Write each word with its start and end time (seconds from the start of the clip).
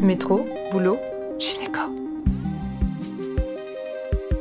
Métro, 0.00 0.46
boulot, 0.70 0.98
gynéco. 1.38 1.80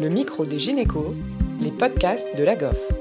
Le 0.01 0.09
micro 0.09 0.45
des 0.45 0.59
gynécos, 0.59 1.13
les 1.61 1.71
podcasts 1.71 2.27
de 2.37 2.43
la 2.43 2.55
GOF. 2.57 2.91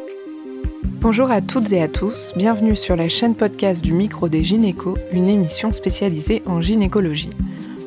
Bonjour 1.00 1.32
à 1.32 1.40
toutes 1.40 1.72
et 1.72 1.82
à 1.82 1.88
tous, 1.88 2.32
bienvenue 2.36 2.76
sur 2.76 2.94
la 2.94 3.08
chaîne 3.08 3.34
podcast 3.34 3.82
du 3.82 3.92
micro 3.92 4.28
des 4.28 4.44
gynécos, 4.44 4.96
une 5.12 5.28
émission 5.28 5.72
spécialisée 5.72 6.42
en 6.46 6.60
gynécologie. 6.60 7.30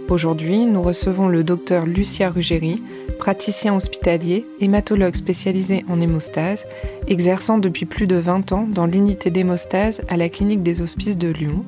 Aujourd'hui, 0.09 0.66
nous 0.66 0.81
recevons 0.81 1.29
le 1.29 1.43
docteur 1.43 1.86
Lucia 1.86 2.29
Rugéry, 2.29 2.84
praticien 3.20 3.75
hospitalier, 3.75 4.45
hématologue 4.59 5.15
spécialisé 5.15 5.86
en 5.89 6.02
hémostase, 6.02 6.65
exerçant 7.07 7.57
depuis 7.57 7.86
plus 7.86 8.07
de 8.07 8.18
20 8.18 8.52
ans 8.52 8.68
dans 8.70 8.86
l'unité 8.86 9.31
d'hémostase 9.31 10.02
à 10.09 10.18
la 10.18 10.27
clinique 10.27 10.63
des 10.63 10.81
hospices 10.81 11.18
de 11.18 11.29
Lyon, 11.29 11.63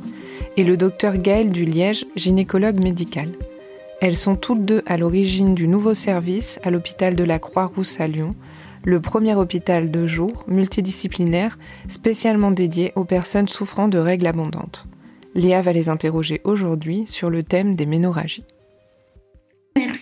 et 0.60 0.66
le 0.66 0.76
docteur 0.76 1.16
Gaël 1.16 1.52
du 1.52 1.64
Liège, 1.64 2.06
gynécologue 2.18 2.84
médical. 2.84 3.30
Elles 4.02 4.18
sont 4.18 4.36
toutes 4.36 4.66
deux 4.66 4.84
à 4.88 4.98
l'origine 4.98 5.56
du 5.56 5.70
nouveau 5.70 5.94
service 5.94 6.60
à 6.64 6.70
l'hôpital 6.70 7.16
de 7.16 7.24
la 7.24 7.40
Croix-Rousse 7.40 8.02
à 8.02 8.08
Lyon, 8.10 8.36
le 8.84 9.00
premier 9.00 9.36
hôpital 9.36 9.90
de 9.90 10.06
jour 10.06 10.44
multidisciplinaire 10.50 11.58
spécialement 11.88 12.52
dédié 12.52 12.92
aux 12.98 13.06
personnes 13.06 13.48
souffrant 13.48 13.88
de 13.88 14.00
règles 14.00 14.28
abondantes. 14.28 14.86
Léa 15.34 15.62
va 15.62 15.72
les 15.72 15.88
interroger 15.88 16.42
aujourd'hui 16.44 17.06
sur 17.08 17.30
le 17.30 17.44
thème 17.44 17.76
des 17.76 17.86
ménorragies. 17.86 18.44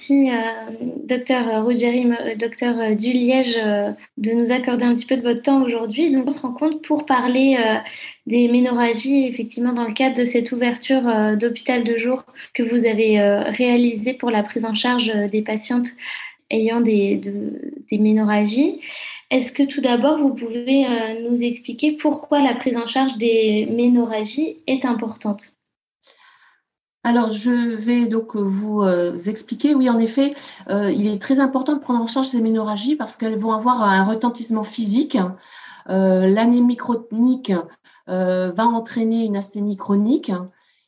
Merci, 0.10 0.32
euh, 0.32 0.94
docteur 1.04 1.66
Ruggieri, 1.66 2.06
euh, 2.06 2.36
docteur 2.36 2.80
euh, 2.80 2.96
Duliège, 2.96 3.58
de 3.58 4.32
nous 4.32 4.54
accorder 4.54 4.86
un 4.86 4.94
petit 4.94 5.06
peu 5.06 5.18
de 5.18 5.22
votre 5.22 5.42
temps 5.42 5.62
aujourd'hui. 5.62 6.16
On 6.16 6.30
se 6.30 6.40
rencontre 6.40 6.82
pour 6.82 7.06
parler 7.06 7.58
des 8.26 8.48
ménorragies, 8.48 9.26
effectivement, 9.26 9.74
dans 9.74 9.86
le 9.86 9.94
cadre 9.94 10.18
de 10.18 10.26
cette 10.26 10.52
ouverture 10.52 11.02
d'hôpital 11.38 11.84
de 11.84 11.98
jour 11.98 12.24
que 12.54 12.64
vous 12.64 12.86
avez 12.86 13.20
réalisée 13.20 14.14
pour 14.14 14.32
la 14.32 14.44
prise 14.44 14.66
en 14.66 14.76
charge 14.76 15.12
des 15.32 15.42
patientes 15.42 15.90
ayant 16.50 16.82
des, 16.82 17.16
des 17.92 17.98
ménorragies. 17.98 18.80
Est-ce 19.30 19.52
que 19.52 19.64
tout 19.64 19.82
d'abord, 19.82 20.20
vous 20.20 20.34
pouvez 20.34 20.86
nous 21.30 21.42
expliquer 21.42 21.94
pourquoi 21.94 22.42
la 22.42 22.56
prise 22.56 22.78
en 22.78 22.88
charge 22.88 23.18
des 23.18 23.68
ménorragies 23.70 24.58
est 24.68 24.86
importante? 24.86 25.57
Alors, 27.08 27.32
je 27.32 27.52
vais 27.52 28.06
donc 28.06 28.36
vous 28.36 28.82
euh, 28.82 29.16
expliquer. 29.16 29.74
Oui, 29.74 29.90
en 29.90 29.98
effet, 29.98 30.34
euh, 30.70 30.92
il 30.92 31.08
est 31.08 31.22
très 31.22 31.40
important 31.40 31.72
de 31.74 31.80
prendre 31.80 32.02
en 32.02 32.08
charge 32.08 32.28
ces 32.28 32.42
ménorragies 32.42 32.98
parce 32.98 33.16
qu'elles 33.16 33.38
vont 33.38 33.54
avoir 33.54 33.82
un 33.82 34.04
retentissement 34.04 34.66
physique. 34.66 35.18
Euh, 35.90 36.28
l'anémie 36.28 36.76
chronique 36.76 37.54
va 38.08 38.68
entraîner 38.68 39.24
une 39.24 39.38
asthénie 39.38 39.78
chronique. 39.78 40.34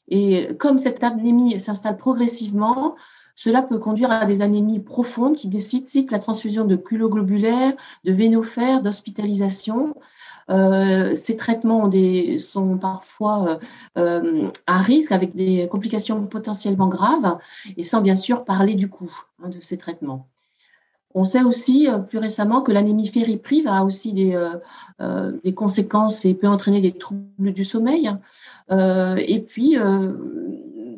Et 0.10 0.50
comme 0.58 0.78
cette 0.78 1.02
anémie 1.06 1.58
s'installe 1.58 1.96
progressivement, 1.96 2.96
cela 3.36 3.62
peut 3.62 3.80
conduire 3.80 4.12
à 4.12 4.26
des 4.26 4.42
anémies 4.42 4.82
profondes 4.82 5.38
qui 5.38 5.48
nécessitent 5.48 6.12
la 6.12 6.20
transfusion 6.20 6.66
de 6.66 6.76
culoglobulaires, 6.76 7.76
de 8.04 8.12
vénophères, 8.12 8.82
d'hospitalisation. 8.82 9.96
Euh, 10.50 11.14
ces 11.14 11.36
traitements 11.36 11.90
sont 12.38 12.78
parfois 12.78 13.48
euh, 13.48 13.58
euh, 13.98 14.50
à 14.68 14.78
risque 14.78 15.12
avec 15.12 15.36
des 15.36 15.68
complications 15.70 16.26
potentiellement 16.26 16.88
graves 16.88 17.38
et 17.78 17.84
sans 17.84 18.02
bien 18.02 18.16
sûr 18.16 18.46
parler 18.46 18.76
du 18.76 18.90
coût 18.90 19.14
hein, 19.44 19.50
de 19.50 19.60
ces 19.62 19.78
traitements. 19.78 20.28
On 21.16 21.26
sait 21.26 21.42
aussi 21.42 21.88
plus 22.08 22.20
récemment 22.20 22.62
que 22.62 22.72
l'anémie 22.72 23.08
fériprive 23.08 23.68
a 23.68 23.84
aussi 23.84 24.14
des, 24.14 24.38
conséquences 25.56 26.24
et 26.24 26.36
peut 26.36 26.48
entraîner 26.48 26.82
des 26.82 26.92
troubles 26.92 27.52
du 27.52 27.64
sommeil. 27.64 28.12
et 28.70 29.40
puis, 29.40 29.76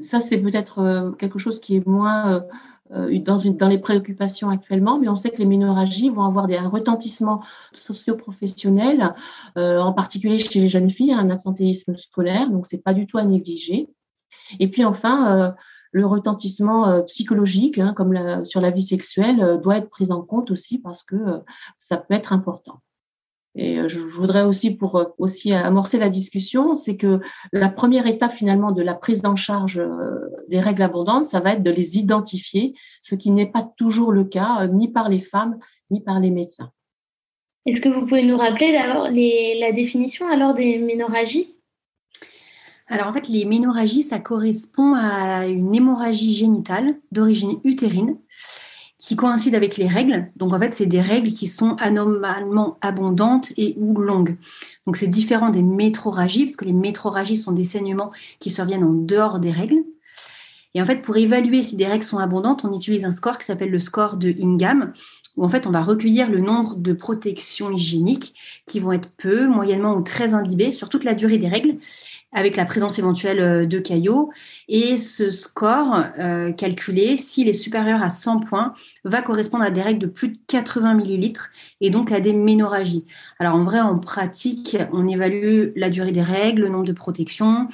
ça, 0.01 0.19
c'est 0.19 0.37
peut-être 0.37 1.15
quelque 1.17 1.39
chose 1.39 1.61
qui 1.61 1.77
est 1.77 1.87
moins 1.87 2.43
dans, 2.91 3.37
une, 3.37 3.57
dans 3.57 3.67
les 3.67 3.79
préoccupations 3.79 4.49
actuellement, 4.49 4.99
mais 4.99 5.07
on 5.07 5.15
sait 5.15 5.29
que 5.29 5.37
les 5.37 5.45
ménorragies 5.45 6.09
vont 6.09 6.23
avoir 6.23 6.47
des, 6.47 6.57
un 6.57 6.67
retentissement 6.67 7.41
socio-professionnel, 7.73 9.13
euh, 9.57 9.79
en 9.79 9.93
particulier 9.93 10.39
chez 10.39 10.59
les 10.59 10.67
jeunes 10.67 10.89
filles, 10.89 11.13
un 11.13 11.29
absentéisme 11.29 11.95
scolaire, 11.95 12.49
donc 12.49 12.67
c'est 12.67 12.83
pas 12.83 12.93
du 12.93 13.07
tout 13.07 13.17
à 13.17 13.23
négliger. 13.23 13.89
Et 14.59 14.67
puis 14.67 14.83
enfin, 14.83 15.37
euh, 15.37 15.51
le 15.91 16.05
retentissement 16.05 17.01
psychologique, 17.03 17.77
hein, 17.77 17.93
comme 17.93 18.45
sur 18.45 18.61
la 18.61 18.71
vie 18.71 18.81
sexuelle, 18.81 19.59
doit 19.61 19.77
être 19.77 19.89
pris 19.89 20.11
en 20.11 20.21
compte 20.21 20.51
aussi 20.51 20.77
parce 20.77 21.03
que 21.03 21.41
ça 21.77 21.97
peut 21.97 22.13
être 22.13 22.33
important. 22.33 22.81
Et 23.55 23.79
euh, 23.79 23.89
je 23.89 23.99
voudrais 23.99 24.43
aussi, 24.43 24.71
pour 24.71 24.95
euh, 24.95 25.05
aussi 25.17 25.51
amorcer 25.51 25.97
la 25.97 26.09
discussion, 26.09 26.75
c'est 26.75 26.95
que 26.95 27.19
la 27.51 27.69
première 27.69 28.07
étape 28.07 28.31
finalement 28.31 28.71
de 28.71 28.81
la 28.81 28.93
prise 28.93 29.25
en 29.25 29.35
charge 29.35 29.79
euh, 29.79 30.19
des 30.47 30.59
règles 30.59 30.83
abondantes, 30.83 31.25
ça 31.25 31.41
va 31.41 31.53
être 31.53 31.63
de 31.63 31.71
les 31.71 31.97
identifier, 31.97 32.73
ce 32.99 33.15
qui 33.15 33.31
n'est 33.31 33.51
pas 33.51 33.69
toujours 33.77 34.11
le 34.11 34.23
cas, 34.23 34.67
ni 34.67 34.87
par 34.87 35.09
les 35.09 35.19
femmes, 35.19 35.59
ni 35.89 36.01
par 36.01 36.19
les 36.19 36.31
médecins. 36.31 36.71
Est-ce 37.65 37.81
que 37.81 37.89
vous 37.89 38.05
pouvez 38.05 38.23
nous 38.23 38.37
rappeler 38.37 38.71
d'abord 38.71 39.09
la 39.09 39.71
définition 39.71 40.27
alors 40.27 40.53
des 40.53 40.77
ménorragies 40.79 41.55
alors 42.87 43.07
en 43.07 43.13
fait, 43.13 43.29
les 43.29 43.45
ménorragies, 43.45 44.03
ça 44.03 44.19
correspond 44.19 44.95
à 44.95 45.45
une 45.45 45.73
hémorragie 45.73 46.33
génitale 46.33 46.97
d'origine 47.13 47.57
utérine 47.63 48.17
qui 49.11 49.17
coïncident 49.17 49.57
avec 49.57 49.75
les 49.75 49.89
règles. 49.89 50.31
Donc 50.37 50.53
en 50.53 50.59
fait, 50.59 50.73
c'est 50.73 50.85
des 50.85 51.01
règles 51.01 51.31
qui 51.31 51.47
sont 51.47 51.75
anormalement 51.81 52.77
abondantes 52.79 53.51
et 53.57 53.75
ou 53.77 53.99
longues. 53.99 54.37
Donc 54.87 54.95
c'est 54.95 55.07
différent 55.07 55.49
des 55.49 55.63
métroragies, 55.63 56.45
parce 56.45 56.55
que 56.55 56.63
les 56.63 56.71
métroragies 56.71 57.35
sont 57.35 57.51
des 57.51 57.65
saignements 57.65 58.09
qui 58.39 58.49
surviennent 58.49 58.85
en 58.85 58.93
dehors 58.93 59.41
des 59.41 59.51
règles. 59.51 59.83
Et 60.75 60.81
en 60.81 60.85
fait, 60.85 61.01
pour 61.01 61.17
évaluer 61.17 61.61
si 61.61 61.75
des 61.75 61.87
règles 61.87 62.05
sont 62.05 62.19
abondantes, 62.19 62.63
on 62.63 62.73
utilise 62.73 63.03
un 63.03 63.11
score 63.11 63.37
qui 63.37 63.43
s'appelle 63.43 63.69
le 63.69 63.81
score 63.81 64.15
de 64.15 64.33
Ingham, 64.41 64.93
où 65.37 65.45
en 65.45 65.49
fait, 65.49 65.67
on 65.67 65.71
va 65.71 65.81
recueillir 65.81 66.29
le 66.29 66.39
nombre 66.39 66.75
de 66.75 66.93
protections 66.93 67.71
hygiéniques 67.71 68.33
qui 68.65 68.79
vont 68.79 68.91
être 68.91 69.09
peu, 69.17 69.47
moyennement 69.47 69.95
ou 69.95 70.01
très 70.01 70.33
imbibées 70.33 70.71
sur 70.71 70.89
toute 70.89 71.03
la 71.03 71.15
durée 71.15 71.37
des 71.37 71.47
règles 71.47 71.77
avec 72.33 72.55
la 72.55 72.65
présence 72.65 72.97
éventuelle 72.97 73.39
euh, 73.39 73.65
de 73.65 73.79
caillots. 73.79 74.31
Et 74.69 74.97
ce 74.97 75.31
score 75.31 76.05
euh, 76.19 76.51
calculé, 76.51 77.17
s'il 77.17 77.49
est 77.49 77.53
supérieur 77.53 78.01
à 78.01 78.09
100 78.09 78.41
points, 78.41 78.73
va 79.03 79.21
correspondre 79.21 79.63
à 79.63 79.71
des 79.71 79.81
règles 79.81 79.99
de 79.99 80.07
plus 80.07 80.29
de 80.29 80.37
80 80.47 80.93
millilitres 80.93 81.49
et 81.81 81.89
donc 81.89 82.11
à 82.11 82.19
des 82.19 82.33
ménorragies. 82.33 83.05
Alors 83.39 83.55
en 83.55 83.63
vrai, 83.63 83.81
en 83.81 83.97
pratique, 83.99 84.77
on 84.93 85.07
évalue 85.07 85.71
la 85.75 85.89
durée 85.89 86.11
des 86.11 86.21
règles, 86.21 86.63
le 86.63 86.69
nombre 86.69 86.85
de 86.85 86.93
protections, 86.93 87.67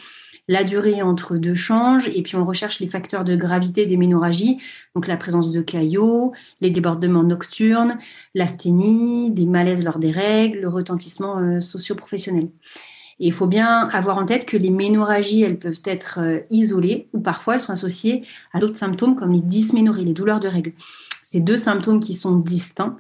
la 0.48 0.64
durée 0.64 1.02
entre 1.02 1.36
deux 1.38 1.56
changes, 1.56 2.10
et 2.14 2.22
puis 2.22 2.36
on 2.36 2.46
recherche 2.46 2.80
les 2.80 2.88
facteurs 2.88 3.24
de 3.24 3.36
gravité 3.36 3.86
des 3.86 3.98
ménorragies, 3.98 4.60
donc 4.96 5.08
la 5.08 5.18
présence 5.18 5.52
de 5.52 5.62
caillots, 5.62 6.32
les 6.62 6.70
débordements 6.70 7.24
nocturnes, 7.24 7.98
l'asthénie, 8.34 9.30
des 9.32 9.46
malaises 9.46 9.84
lors 9.84 10.00
des 10.00 10.12
règles, 10.12 10.60
le 10.60 10.70
retentissement 10.70 11.38
euh, 11.40 11.60
socio-professionnel. 11.60 12.50
Et 13.20 13.28
il 13.28 13.34
faut 13.34 13.48
bien 13.48 13.90
avoir 13.90 14.18
en 14.18 14.26
tête 14.26 14.46
que 14.46 14.58
les 14.58 14.70
ménorragies, 14.70 15.42
elles 15.42 15.60
peuvent 15.60 15.82
être 15.84 16.20
euh, 16.22 16.40
isolées 16.50 17.10
ou 17.14 17.20
parfois 17.20 17.56
elles 17.56 17.62
sont 17.62 17.74
associées 17.74 18.24
à 18.54 18.60
d'autres 18.60 18.78
symptômes 18.78 19.16
comme 19.16 19.34
les 19.34 19.42
dysménorrhées, 19.42 20.06
les 20.06 20.14
douleurs 20.14 20.40
de 20.40 20.48
règles. 20.48 20.74
C'est 21.24 21.42
deux 21.42 21.58
symptômes 21.58 22.00
qui 22.00 22.14
sont 22.14 22.38
distincts 22.38 22.98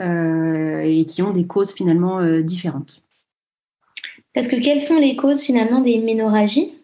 euh, 0.00 0.80
et 0.80 1.04
qui 1.04 1.22
ont 1.22 1.30
des 1.30 1.46
causes 1.46 1.72
finalement 1.72 2.20
différentes. 2.40 3.02
Parce 4.34 4.48
que 4.48 4.56
quelles 4.56 4.80
sont 4.80 4.98
les 4.98 5.14
causes 5.14 5.40
finalement 5.40 5.80
des 5.80 5.98
ménorragies 5.98 6.77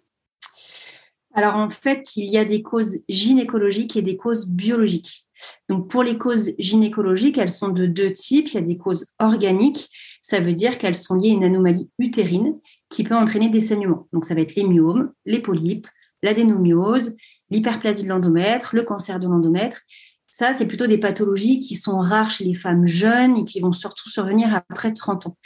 Alors 1.34 1.56
en 1.56 1.68
fait, 1.68 2.16
il 2.16 2.26
y 2.26 2.38
a 2.38 2.44
des 2.44 2.62
causes 2.62 2.98
gynécologiques 3.08 3.96
et 3.96 4.02
des 4.02 4.16
causes 4.16 4.48
biologiques. 4.48 5.26
Donc 5.68 5.90
pour 5.90 6.02
les 6.02 6.16
causes 6.16 6.52
gynécologiques, 6.58 7.38
elles 7.38 7.52
sont 7.52 7.68
de 7.68 7.86
deux 7.86 8.12
types. 8.12 8.48
Il 8.48 8.54
y 8.54 8.58
a 8.58 8.62
des 8.62 8.78
causes 8.78 9.06
organiques, 9.18 9.90
ça 10.22 10.40
veut 10.40 10.54
dire 10.54 10.78
qu'elles 10.78 10.94
sont 10.94 11.16
liées 11.16 11.30
à 11.30 11.34
une 11.34 11.44
anomalie 11.44 11.90
utérine 11.98 12.54
qui 12.88 13.04
peut 13.04 13.14
entraîner 13.14 13.50
des 13.50 13.60
saignements. 13.60 14.08
Donc, 14.12 14.24
ça 14.24 14.34
va 14.34 14.40
être 14.40 14.54
les 14.54 14.64
myomes, 14.64 15.12
les 15.26 15.40
polypes, 15.40 15.86
l'adénomyose, 16.22 17.14
l'hyperplasie 17.50 18.04
de 18.04 18.08
l'endomètre, 18.08 18.74
le 18.74 18.84
cancer 18.84 19.20
de 19.20 19.26
l'endomètre. 19.26 19.82
Ça, 20.30 20.54
c'est 20.54 20.66
plutôt 20.66 20.86
des 20.86 20.98
pathologies 20.98 21.58
qui 21.58 21.74
sont 21.74 21.98
rares 21.98 22.30
chez 22.30 22.44
les 22.44 22.54
femmes 22.54 22.86
jeunes 22.86 23.36
et 23.36 23.44
qui 23.44 23.60
vont 23.60 23.72
surtout 23.72 24.08
survenir 24.08 24.54
après 24.54 24.92
30 24.92 25.26
ans. 25.26 25.36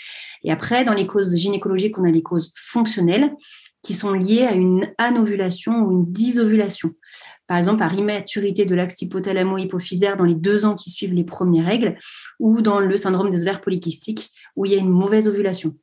Et 0.44 0.52
après, 0.52 0.84
dans 0.84 0.94
les 0.94 1.06
causes 1.06 1.34
gynécologiques, 1.34 1.98
on 1.98 2.04
a 2.04 2.10
les 2.10 2.22
causes 2.22 2.52
fonctionnelles 2.56 3.32
qui 3.88 3.94
sont 3.94 4.12
liées 4.12 4.44
à 4.44 4.52
une 4.52 4.92
anovulation 4.98 5.80
ou 5.80 5.92
une 5.92 6.12
disovulation. 6.12 6.90
Par 7.46 7.56
exemple, 7.56 7.78
par 7.78 7.94
immaturité 7.94 8.66
de 8.66 8.74
l'axe 8.74 9.00
hypothalamo-hypophysaire 9.00 10.18
dans 10.18 10.26
les 10.26 10.34
deux 10.34 10.66
ans 10.66 10.74
qui 10.74 10.90
suivent 10.90 11.14
les 11.14 11.24
premières 11.24 11.64
règles 11.64 11.96
ou 12.38 12.60
dans 12.60 12.80
le 12.80 12.98
syndrome 12.98 13.30
des 13.30 13.40
ovaires 13.40 13.62
polykystiques 13.62 14.30
où 14.56 14.66
il 14.66 14.72
y 14.72 14.74
a 14.74 14.78
une 14.78 14.90
mauvaise 14.90 15.26
ovulation. 15.26 15.74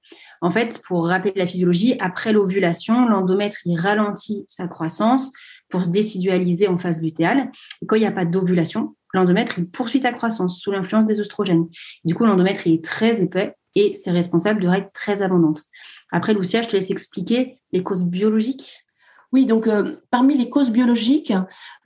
En 0.41 0.51
fait, 0.51 0.79
pour 0.85 1.07
rappeler 1.07 1.33
la 1.35 1.47
physiologie, 1.47 1.95
après 1.99 2.31
l'ovulation, 2.31 3.07
l'endomètre 3.07 3.57
ralentit 3.75 4.45
sa 4.47 4.67
croissance 4.67 5.33
pour 5.69 5.83
se 5.83 5.89
décidualiser 5.89 6.67
en 6.67 6.77
phase 6.77 7.01
lutéale. 7.01 7.49
Et 7.81 7.87
quand 7.87 7.95
il 7.95 8.01
n'y 8.01 8.05
a 8.05 8.11
pas 8.11 8.25
d'ovulation, 8.25 8.95
l'endomètre 9.15 9.57
il 9.57 9.67
poursuit 9.67 10.01
sa 10.01 10.11
croissance 10.11 10.59
sous 10.59 10.69
l'influence 10.69 11.05
des 11.05 11.19
oestrogènes. 11.19 11.65
Du 12.03 12.13
coup, 12.13 12.25
l'endomètre 12.25 12.67
est 12.67 12.83
très 12.83 13.23
épais 13.23 13.55
et 13.73 13.95
c'est 13.95 14.11
responsable 14.11 14.61
de 14.61 14.67
règles 14.67 14.91
très 14.93 15.23
abondantes. 15.23 15.63
Après, 16.15 16.33
Lucia, 16.33 16.61
je 16.61 16.69
te 16.69 16.77
laisse 16.77 16.91
expliquer 16.91 17.59
les 17.73 17.83
causes 17.83 18.05
biologiques. 18.05 18.85
Oui, 19.33 19.45
donc 19.45 19.67
parmi 20.11 20.37
les 20.37 20.49
causes 20.49 20.71
biologiques, 20.71 21.33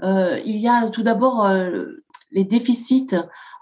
il 0.03 0.57
y 0.57 0.67
a 0.67 0.87
tout 0.89 1.01
d'abord 1.01 1.49
les 2.31 2.43
déficits 2.43 3.07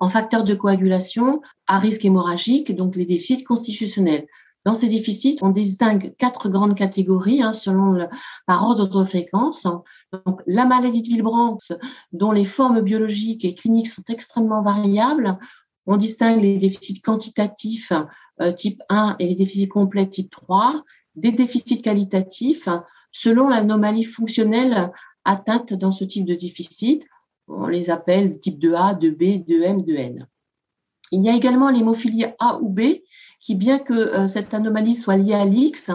en 0.01 0.09
facteurs 0.09 0.43
de 0.43 0.53
coagulation 0.53 1.41
à 1.67 1.79
risque 1.79 2.03
hémorragique, 2.03 2.75
donc 2.75 2.97
les 2.97 3.05
déficits 3.05 3.45
constitutionnels. 3.45 4.27
Dans 4.65 4.73
ces 4.73 4.89
déficits, 4.89 5.37
on 5.41 5.51
distingue 5.51 6.13
quatre 6.17 6.49
grandes 6.49 6.75
catégories 6.75 7.41
hein, 7.41 7.53
selon 7.53 8.05
par 8.45 8.67
ordre 8.67 8.87
de 8.89 9.05
fréquence. 9.05 9.65
Donc, 10.11 10.41
la 10.47 10.65
maladie 10.65 11.01
de 11.01 11.07
Villebranx, 11.07 11.71
dont 12.11 12.33
les 12.33 12.43
formes 12.43 12.81
biologiques 12.81 13.45
et 13.45 13.55
cliniques 13.55 13.87
sont 13.87 14.03
extrêmement 14.09 14.61
variables. 14.61 15.39
On 15.87 15.97
distingue 15.97 16.41
les 16.41 16.57
déficits 16.57 17.01
quantitatifs 17.01 17.93
euh, 18.41 18.51
type 18.51 18.83
1 18.89 19.15
et 19.19 19.27
les 19.27 19.35
déficits 19.35 19.69
complets 19.69 20.07
type 20.07 20.29
3, 20.29 20.83
des 21.15 21.31
déficits 21.31 21.81
qualitatifs 21.81 22.69
selon 23.11 23.47
l'anomalie 23.49 24.03
fonctionnelle 24.03 24.91
atteinte 25.23 25.73
dans 25.73 25.91
ce 25.91 26.03
type 26.03 26.25
de 26.25 26.35
déficit. 26.35 27.07
On 27.47 27.67
les 27.67 27.89
appelle 27.89 28.37
type 28.39 28.59
2A, 28.59 28.99
2B, 28.99 29.45
2M, 29.45 29.85
2N. 29.85 30.25
Il 31.11 31.23
y 31.23 31.29
a 31.29 31.33
également 31.33 31.69
l'hémophilie 31.69 32.25
A 32.39 32.59
ou 32.61 32.69
B, 32.69 32.81
qui, 33.39 33.55
bien 33.55 33.79
que 33.79 33.93
euh, 33.93 34.27
cette 34.27 34.53
anomalie 34.53 34.95
soit 34.95 35.15
liée 35.15 35.33
à 35.33 35.45
l'X 35.45 35.91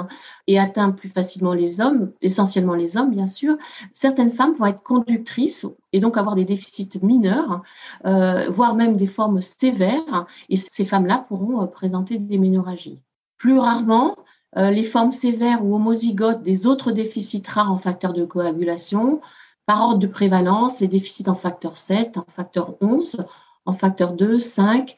et 0.46 0.58
atteint 0.58 0.90
plus 0.90 1.08
facilement 1.08 1.54
les 1.54 1.80
hommes, 1.80 2.12
essentiellement 2.22 2.74
les 2.74 2.96
hommes, 2.96 3.10
bien 3.10 3.26
sûr, 3.26 3.56
certaines 3.92 4.30
femmes 4.30 4.52
vont 4.52 4.66
être 4.66 4.82
conductrices 4.82 5.66
et 5.92 6.00
donc 6.00 6.16
avoir 6.16 6.34
des 6.34 6.44
déficits 6.44 6.90
mineurs, 7.02 7.62
euh, 8.06 8.48
voire 8.48 8.74
même 8.74 8.96
des 8.96 9.06
formes 9.06 9.42
sévères, 9.42 10.26
et 10.48 10.56
ces 10.56 10.84
femmes-là 10.84 11.24
pourront 11.28 11.62
euh, 11.62 11.66
présenter 11.66 12.18
des 12.18 12.38
ménorragies. 12.38 13.00
Plus 13.38 13.58
rarement, 13.58 14.14
les 14.54 14.84
formes 14.84 15.12
sévères 15.12 15.64
ou 15.64 15.74
homozygotes 15.74 16.42
des 16.42 16.66
autres 16.66 16.92
déficits 16.92 17.42
rares 17.48 17.72
en 17.72 17.78
facteur 17.78 18.12
de 18.12 18.24
coagulation, 18.24 19.20
par 19.66 19.80
ordre 19.82 19.98
de 19.98 20.06
prévalence, 20.06 20.80
les 20.80 20.88
déficits 20.88 21.28
en 21.28 21.34
facteur 21.34 21.76
7, 21.78 22.18
en 22.18 22.26
facteur 22.28 22.74
11, 22.80 23.16
en 23.64 23.72
facteur 23.72 24.12
2, 24.12 24.38
5, 24.38 24.96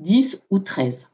10 0.00 0.44
ou 0.50 0.58
13. 0.58 1.08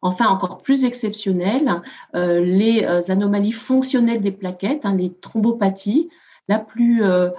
Enfin, 0.00 0.26
encore 0.28 0.58
plus 0.58 0.84
exceptionnel, 0.84 1.82
euh, 2.14 2.40
les 2.40 2.84
euh, 2.84 3.00
anomalies 3.08 3.52
fonctionnelles 3.52 4.20
des 4.20 4.30
plaquettes, 4.30 4.86
hein, 4.86 4.94
les 4.94 5.12
thrombopathies, 5.12 6.08
la 6.46 6.58
plus 6.58 7.02
euh, 7.02 7.30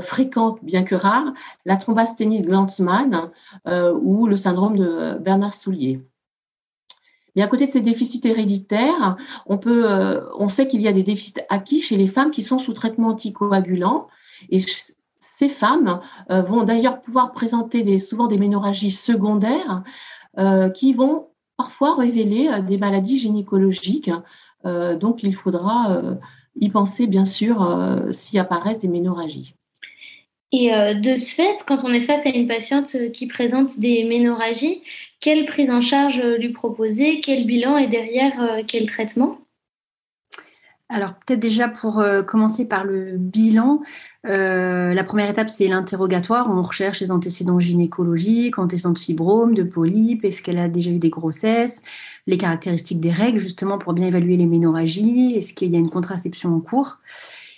fréquente, 0.00 0.58
bien 0.64 0.82
que 0.82 0.94
rare, 0.94 1.32
la 1.64 1.76
thrombasthénie 1.76 2.42
de 2.42 2.48
Glanzmann 2.48 3.30
ou 4.02 4.26
le 4.26 4.36
syndrome 4.36 4.76
de 4.76 5.16
Bernard 5.20 5.54
Soulier. 5.54 6.02
Mais 7.36 7.42
à 7.42 7.46
côté 7.46 7.66
de 7.66 7.70
ces 7.70 7.82
déficits 7.82 8.22
héréditaires, 8.24 9.16
on, 9.46 9.60
on 9.64 10.48
sait 10.48 10.66
qu'il 10.66 10.80
y 10.80 10.88
a 10.88 10.92
des 10.92 11.04
déficits 11.04 11.34
acquis 11.48 11.80
chez 11.80 11.96
les 11.96 12.08
femmes 12.08 12.32
qui 12.32 12.42
sont 12.42 12.58
sous 12.58 12.72
traitement 12.72 13.10
anticoagulant. 13.10 14.08
Et 14.50 14.58
ces 15.36 15.48
femmes 15.48 16.00
vont 16.28 16.64
d'ailleurs 16.64 17.00
pouvoir 17.00 17.32
présenter 17.32 17.98
souvent 17.98 18.26
des 18.26 18.38
ménorragies 18.38 18.90
secondaires 18.90 19.82
qui 20.74 20.92
vont 20.92 21.28
parfois 21.58 21.96
révéler 21.96 22.48
euh, 22.48 22.62
des 22.62 22.78
maladies 22.78 23.18
gynécologiques. 23.18 24.10
Euh, 24.64 24.96
donc, 24.96 25.22
il 25.22 25.34
faudra 25.34 25.90
euh, 25.90 26.14
y 26.56 26.70
penser, 26.70 27.06
bien 27.06 27.26
sûr, 27.26 27.58
s'il 28.10 28.38
apparaissent 28.38 28.78
des 28.78 28.88
ménorragies. 28.88 29.54
Et 30.50 30.70
de 30.70 31.16
ce 31.16 31.34
fait, 31.34 31.58
quand 31.66 31.84
on 31.84 31.92
est 31.92 32.00
face 32.00 32.24
à 32.24 32.30
une 32.30 32.48
patiente 32.48 32.96
qui 33.12 33.26
présente 33.26 33.78
des 33.78 34.04
ménorragies, 34.04 34.82
quelle 35.20 35.44
prise 35.44 35.68
en 35.68 35.82
charge 35.82 36.22
lui 36.22 36.48
proposer? 36.48 37.20
Quel 37.20 37.44
bilan 37.44 37.76
et 37.76 37.86
derrière 37.86 38.62
quel 38.66 38.86
traitement? 38.86 39.38
Alors 40.88 41.14
peut-être 41.14 41.40
déjà 41.40 41.68
pour 41.68 42.02
commencer 42.26 42.64
par 42.64 42.84
le 42.84 43.16
bilan, 43.18 43.82
euh, 44.26 44.94
la 44.94 45.04
première 45.04 45.30
étape, 45.30 45.48
c'est 45.48 45.68
l'interrogatoire. 45.68 46.48
On 46.50 46.62
recherche 46.62 47.00
les 47.00 47.12
antécédents 47.12 47.58
gynécologiques, 47.58 48.58
antécédents 48.58 48.92
de 48.92 48.98
fibromes, 48.98 49.54
de 49.54 49.62
polypes, 49.62 50.24
est-ce 50.24 50.42
qu'elle 50.42 50.58
a 50.58 50.68
déjà 50.68 50.90
eu 50.90 50.98
des 50.98 51.10
grossesses, 51.10 51.82
les 52.26 52.36
caractéristiques 52.36 53.00
des 53.00 53.10
règles, 53.10 53.38
justement, 53.38 53.78
pour 53.78 53.92
bien 53.92 54.06
évaluer 54.06 54.36
les 54.36 54.46
ménorragies, 54.46 55.34
est-ce 55.36 55.54
qu'il 55.54 55.70
y 55.70 55.76
a 55.76 55.78
une 55.78 55.90
contraception 55.90 56.54
en 56.54 56.60
cours? 56.60 56.98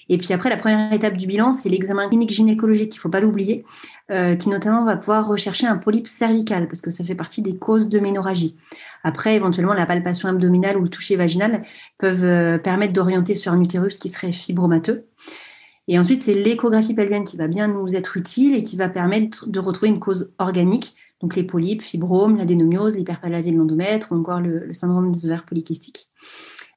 Et 0.08 0.18
puis 0.18 0.32
après, 0.32 0.50
la 0.50 0.56
première 0.56 0.92
étape 0.92 1.16
du 1.16 1.26
bilan, 1.26 1.52
c'est 1.52 1.68
l'examen 1.68 2.08
clinique 2.08 2.30
gynécologique, 2.30 2.94
il 2.94 2.98
ne 2.98 3.00
faut 3.00 3.08
pas 3.08 3.20
l'oublier, 3.20 3.64
euh, 4.10 4.34
qui 4.34 4.48
notamment 4.48 4.84
va 4.84 4.96
pouvoir 4.96 5.26
rechercher 5.26 5.66
un 5.66 5.76
polype 5.76 6.08
cervical, 6.08 6.66
parce 6.66 6.80
que 6.80 6.90
ça 6.90 7.04
fait 7.04 7.14
partie 7.14 7.42
des 7.42 7.56
causes 7.56 7.88
de 7.88 8.00
ménorragie. 8.00 8.56
Après, 9.02 9.34
éventuellement, 9.34 9.74
la 9.74 9.86
palpation 9.86 10.28
abdominale 10.28 10.76
ou 10.76 10.82
le 10.82 10.88
toucher 10.88 11.16
vaginal 11.16 11.62
peuvent 11.98 12.24
euh, 12.24 12.58
permettre 12.58 12.92
d'orienter 12.92 13.34
sur 13.34 13.52
un 13.52 13.60
utérus 13.60 13.98
qui 13.98 14.08
serait 14.08 14.32
fibromateux. 14.32 15.06
Et 15.88 15.98
ensuite, 15.98 16.22
c'est 16.22 16.34
l'échographie 16.34 16.94
pelvienne 16.94 17.24
qui 17.24 17.36
va 17.36 17.48
bien 17.48 17.66
nous 17.66 17.96
être 17.96 18.16
utile 18.16 18.54
et 18.54 18.62
qui 18.62 18.76
va 18.76 18.88
permettre 18.88 19.48
de 19.48 19.58
retrouver 19.58 19.88
une 19.88 19.98
cause 19.98 20.32
organique, 20.38 20.94
donc 21.20 21.34
les 21.34 21.42
polypes, 21.42 21.82
fibromes, 21.82 22.36
l'adénomiose, 22.36 22.96
l'hyperplasie 22.96 23.52
de 23.52 23.56
l'endomètre 23.56 24.12
ou 24.12 24.16
encore 24.16 24.40
le, 24.40 24.72
syndrome 24.72 25.10
des 25.10 25.26
ovaires 25.26 25.44
polykystiques. 25.44 26.08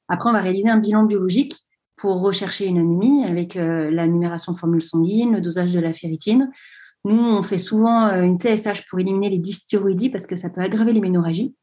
Après, 0.07 0.29
on 0.29 0.33
va 0.33 0.41
réaliser 0.41 0.69
un 0.69 0.79
bilan 0.79 1.03
biologique 1.03 1.53
pour 1.95 2.21
rechercher 2.21 2.65
une 2.65 2.79
anémie 2.79 3.23
avec 3.23 3.55
euh, 3.55 3.91
la 3.91 4.07
numération 4.07 4.53
formule 4.53 4.81
sanguine, 4.81 5.33
le 5.33 5.41
dosage 5.41 5.73
de 5.73 5.79
la 5.79 5.93
ferritine. 5.93 6.51
Nous, 7.05 7.23
on 7.23 7.41
fait 7.43 7.57
souvent 7.57 8.07
euh, 8.07 8.23
une 8.23 8.39
TSH 8.39 8.87
pour 8.89 8.99
éliminer 8.99 9.29
les 9.29 9.39
dysthyroïdies 9.39 10.09
parce 10.09 10.25
que 10.25 10.35
ça 10.35 10.49
peut 10.49 10.61
aggraver 10.61 10.93
les 10.93 11.01
ménorragies. 11.01 11.55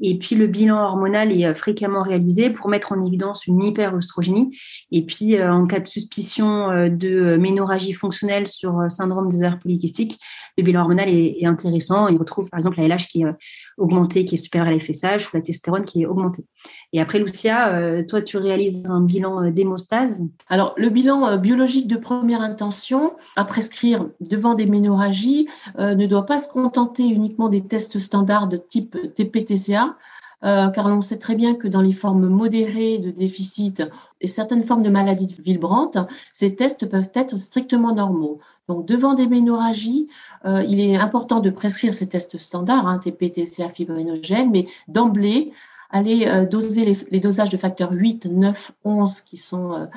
Et 0.00 0.18
puis 0.18 0.36
le 0.36 0.46
bilan 0.46 0.82
hormonal 0.82 1.32
est 1.32 1.46
euh, 1.46 1.54
fréquemment 1.54 2.02
réalisé 2.02 2.50
pour 2.50 2.68
mettre 2.68 2.92
en 2.92 3.04
évidence 3.04 3.46
une 3.46 3.62
hyperoestrogénie. 3.62 4.56
Et 4.92 5.04
puis 5.04 5.36
euh, 5.36 5.52
en 5.52 5.66
cas 5.66 5.80
de 5.80 5.88
suspicion 5.88 6.70
euh, 6.70 6.88
de 6.88 7.36
ménorragie 7.36 7.92
fonctionnelle 7.92 8.46
sur 8.46 8.90
syndrome 8.90 9.28
des 9.28 9.38
ovaires 9.38 9.58
polykystiques, 9.58 10.18
le 10.56 10.64
bilan 10.64 10.82
hormonal 10.82 11.08
est, 11.08 11.44
intéressant. 11.44 12.08
Il 12.08 12.18
retrouve 12.18 12.48
par 12.50 12.58
exemple 12.58 12.78
la 12.80 12.88
LH 12.88 13.06
qui 13.08 13.22
est 13.22 13.26
augmentée, 13.78 14.24
qui 14.24 14.34
est 14.34 14.38
supérieure 14.38 14.68
à 14.68 14.72
la 14.72 14.78
FSH, 14.78 15.28
ou 15.28 15.36
la 15.36 15.42
testostérone 15.42 15.84
qui 15.84 16.02
est 16.02 16.06
augmentée. 16.06 16.44
Et 16.92 17.00
après, 17.00 17.18
Lucia, 17.18 18.02
toi, 18.08 18.20
tu 18.22 18.36
réalises 18.36 18.82
un 18.86 19.00
bilan 19.00 19.50
d'hémostase? 19.50 20.20
Alors, 20.48 20.74
le 20.76 20.88
bilan 20.88 21.36
biologique 21.36 21.86
de 21.86 21.96
première 21.96 22.42
intention 22.42 23.12
à 23.36 23.44
prescrire 23.44 24.08
devant 24.20 24.54
des 24.54 24.66
ménorragies 24.66 25.48
ne 25.78 26.06
doit 26.06 26.26
pas 26.26 26.38
se 26.38 26.48
contenter 26.48 27.06
uniquement 27.06 27.48
des 27.48 27.60
tests 27.62 27.98
standards 27.98 28.48
de 28.48 28.56
type 28.56 28.96
TPTCA, 29.14 29.96
euh, 30.44 30.68
car 30.68 30.88
l'on 30.88 31.02
sait 31.02 31.18
très 31.18 31.34
bien 31.34 31.54
que 31.54 31.66
dans 31.66 31.82
les 31.82 31.92
formes 31.92 32.28
modérées 32.28 32.98
de 32.98 33.10
déficit 33.10 33.82
et 34.20 34.28
certaines 34.28 34.62
formes 34.62 34.84
de 34.84 34.90
maladies 34.90 35.26
de 35.26 35.42
Villebrandt, 35.42 36.06
ces 36.32 36.54
tests 36.54 36.88
peuvent 36.88 37.10
être 37.14 37.38
strictement 37.38 37.92
normaux. 37.92 38.38
Donc, 38.68 38.86
devant 38.86 39.14
des 39.14 39.26
ménorragies, 39.26 40.08
euh, 40.44 40.62
il 40.68 40.78
est 40.78 40.96
important 40.96 41.40
de 41.40 41.50
prescrire 41.50 41.92
ces 41.92 42.06
tests 42.06 42.38
standards, 42.38 42.86
hein, 42.86 42.98
TP, 42.98 43.32
TCA, 43.32 43.68
fibrinogène, 43.68 44.50
mais 44.52 44.68
d'emblée, 44.86 45.50
aller 45.90 46.26
euh, 46.26 46.46
doser 46.46 46.94
les, 47.10 47.20
dosages 47.20 47.50
de 47.50 47.56
facteurs 47.56 47.90
8, 47.90 48.26
9, 48.26 48.72
11, 48.84 49.20
qui 49.22 49.38
sont 49.38 49.88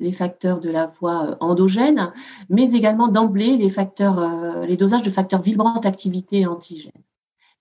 les 0.00 0.12
facteurs 0.12 0.60
de 0.60 0.68
la 0.68 0.86
voie 1.00 1.38
endogène, 1.40 2.12
mais 2.50 2.72
également 2.72 3.08
d'emblée 3.08 3.56
les 3.56 3.70
facteurs, 3.70 4.66
les 4.66 4.76
dosages 4.76 5.02
de 5.02 5.10
facteurs 5.10 5.40
Villebrandt 5.40 5.86
activité 5.86 6.46
antigène. 6.46 6.92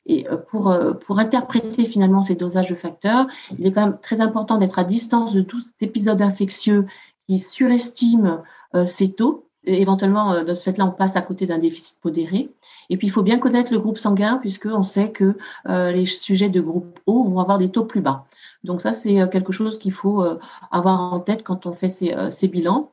Et 0.08 0.28
euh, 0.30 0.38
pour, 0.38 0.72
euh, 0.72 0.94
pour 0.94 1.20
interpréter 1.20 1.86
finalement 1.86 2.22
ces 2.22 2.36
dosages 2.36 2.70
de 2.70 2.76
facteurs, 2.76 3.28
il 3.60 3.68
est 3.68 3.72
quand 3.72 3.86
même 3.86 4.00
très 4.02 4.22
important 4.22 4.58
d'être 4.58 4.80
à 4.80 4.84
distance 4.84 5.34
de 5.34 5.42
tout 5.42 5.60
cet 5.60 5.84
épisode 5.84 6.22
infectieux 6.22 6.88
qui 7.28 7.40
surestime 7.40 8.42
euh, 8.74 8.86
ces 8.86 9.12
taux. 9.12 9.44
Éventuellement, 9.66 10.46
de 10.46 10.54
ce 10.54 10.64
fait-là, 10.64 10.86
on 10.86 10.92
passe 10.92 11.18
à 11.18 11.22
côté 11.22 11.46
d'un 11.46 11.58
déficit 11.58 11.98
modéré. 12.06 12.50
Et 12.90 12.96
puis, 12.96 13.08
il 13.08 13.10
faut 13.10 13.22
bien 13.22 13.38
connaître 13.38 13.74
le 13.74 13.80
groupe 13.80 13.98
sanguin, 13.98 14.38
puisqu'on 14.38 14.84
sait 14.84 15.12
que 15.12 15.36
les 15.66 16.06
sujets 16.06 16.48
de 16.48 16.62
groupe 16.62 17.02
O 17.06 17.26
vont 17.26 17.42
avoir 17.42 17.58
des 17.58 17.68
taux 17.68 17.84
plus 17.84 18.00
bas. 18.00 18.28
Donc 18.64 18.80
ça, 18.80 18.94
c'est 18.94 19.30
quelque 19.30 19.52
chose 19.52 19.78
qu'il 19.78 19.92
faut 19.92 20.24
avoir 20.72 21.12
en 21.12 21.20
tête 21.20 21.44
quand 21.44 21.66
on 21.66 21.74
fait 21.74 21.90
ces 21.90 22.48
bilans. 22.48 22.92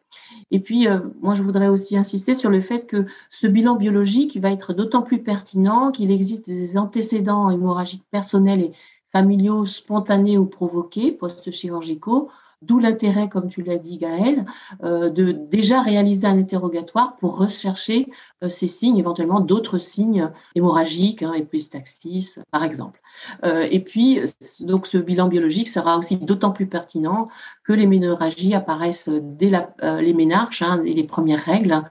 Et 0.50 0.60
puis, 0.60 0.88
euh, 0.88 1.00
moi, 1.20 1.34
je 1.34 1.42
voudrais 1.42 1.68
aussi 1.68 1.96
insister 1.96 2.34
sur 2.34 2.50
le 2.50 2.60
fait 2.60 2.86
que 2.86 3.06
ce 3.30 3.46
bilan 3.46 3.76
biologique 3.76 4.36
va 4.38 4.50
être 4.50 4.72
d'autant 4.72 5.02
plus 5.02 5.22
pertinent 5.22 5.90
qu'il 5.90 6.10
existe 6.10 6.46
des 6.46 6.76
antécédents 6.76 7.50
hémorragiques 7.50 8.04
personnels 8.10 8.60
et 8.60 8.72
familiaux 9.12 9.64
spontanés 9.64 10.38
ou 10.38 10.46
provoqués, 10.46 11.12
post-chirurgicaux, 11.12 12.30
D'où 12.66 12.78
l'intérêt, 12.78 13.28
comme 13.28 13.48
tu 13.48 13.62
l'as 13.62 13.76
dit 13.76 13.98
Gaël, 13.98 14.46
euh, 14.82 15.10
de 15.10 15.32
déjà 15.32 15.82
réaliser 15.82 16.26
un 16.26 16.38
interrogatoire 16.38 17.16
pour 17.16 17.36
rechercher 17.36 18.10
euh, 18.42 18.48
ces 18.48 18.66
signes, 18.66 18.96
éventuellement 18.96 19.40
d'autres 19.40 19.78
signes 19.78 20.30
hémorragiques, 20.54 21.22
hein, 21.22 21.34
épistaxis 21.34 22.36
par 22.50 22.64
exemple. 22.64 23.00
Euh, 23.44 23.68
et 23.70 23.80
puis, 23.80 24.20
donc 24.60 24.86
ce 24.86 24.96
bilan 24.96 25.28
biologique 25.28 25.68
sera 25.68 25.98
aussi 25.98 26.16
d'autant 26.16 26.52
plus 26.52 26.66
pertinent 26.66 27.28
que 27.64 27.74
les 27.74 27.86
ménorragies 27.86 28.54
apparaissent 28.54 29.10
dès 29.10 29.52
les 30.00 30.14
ménarches 30.14 30.62
hein, 30.62 30.82
les 30.82 31.04
premières 31.04 31.44
règles, 31.44 31.82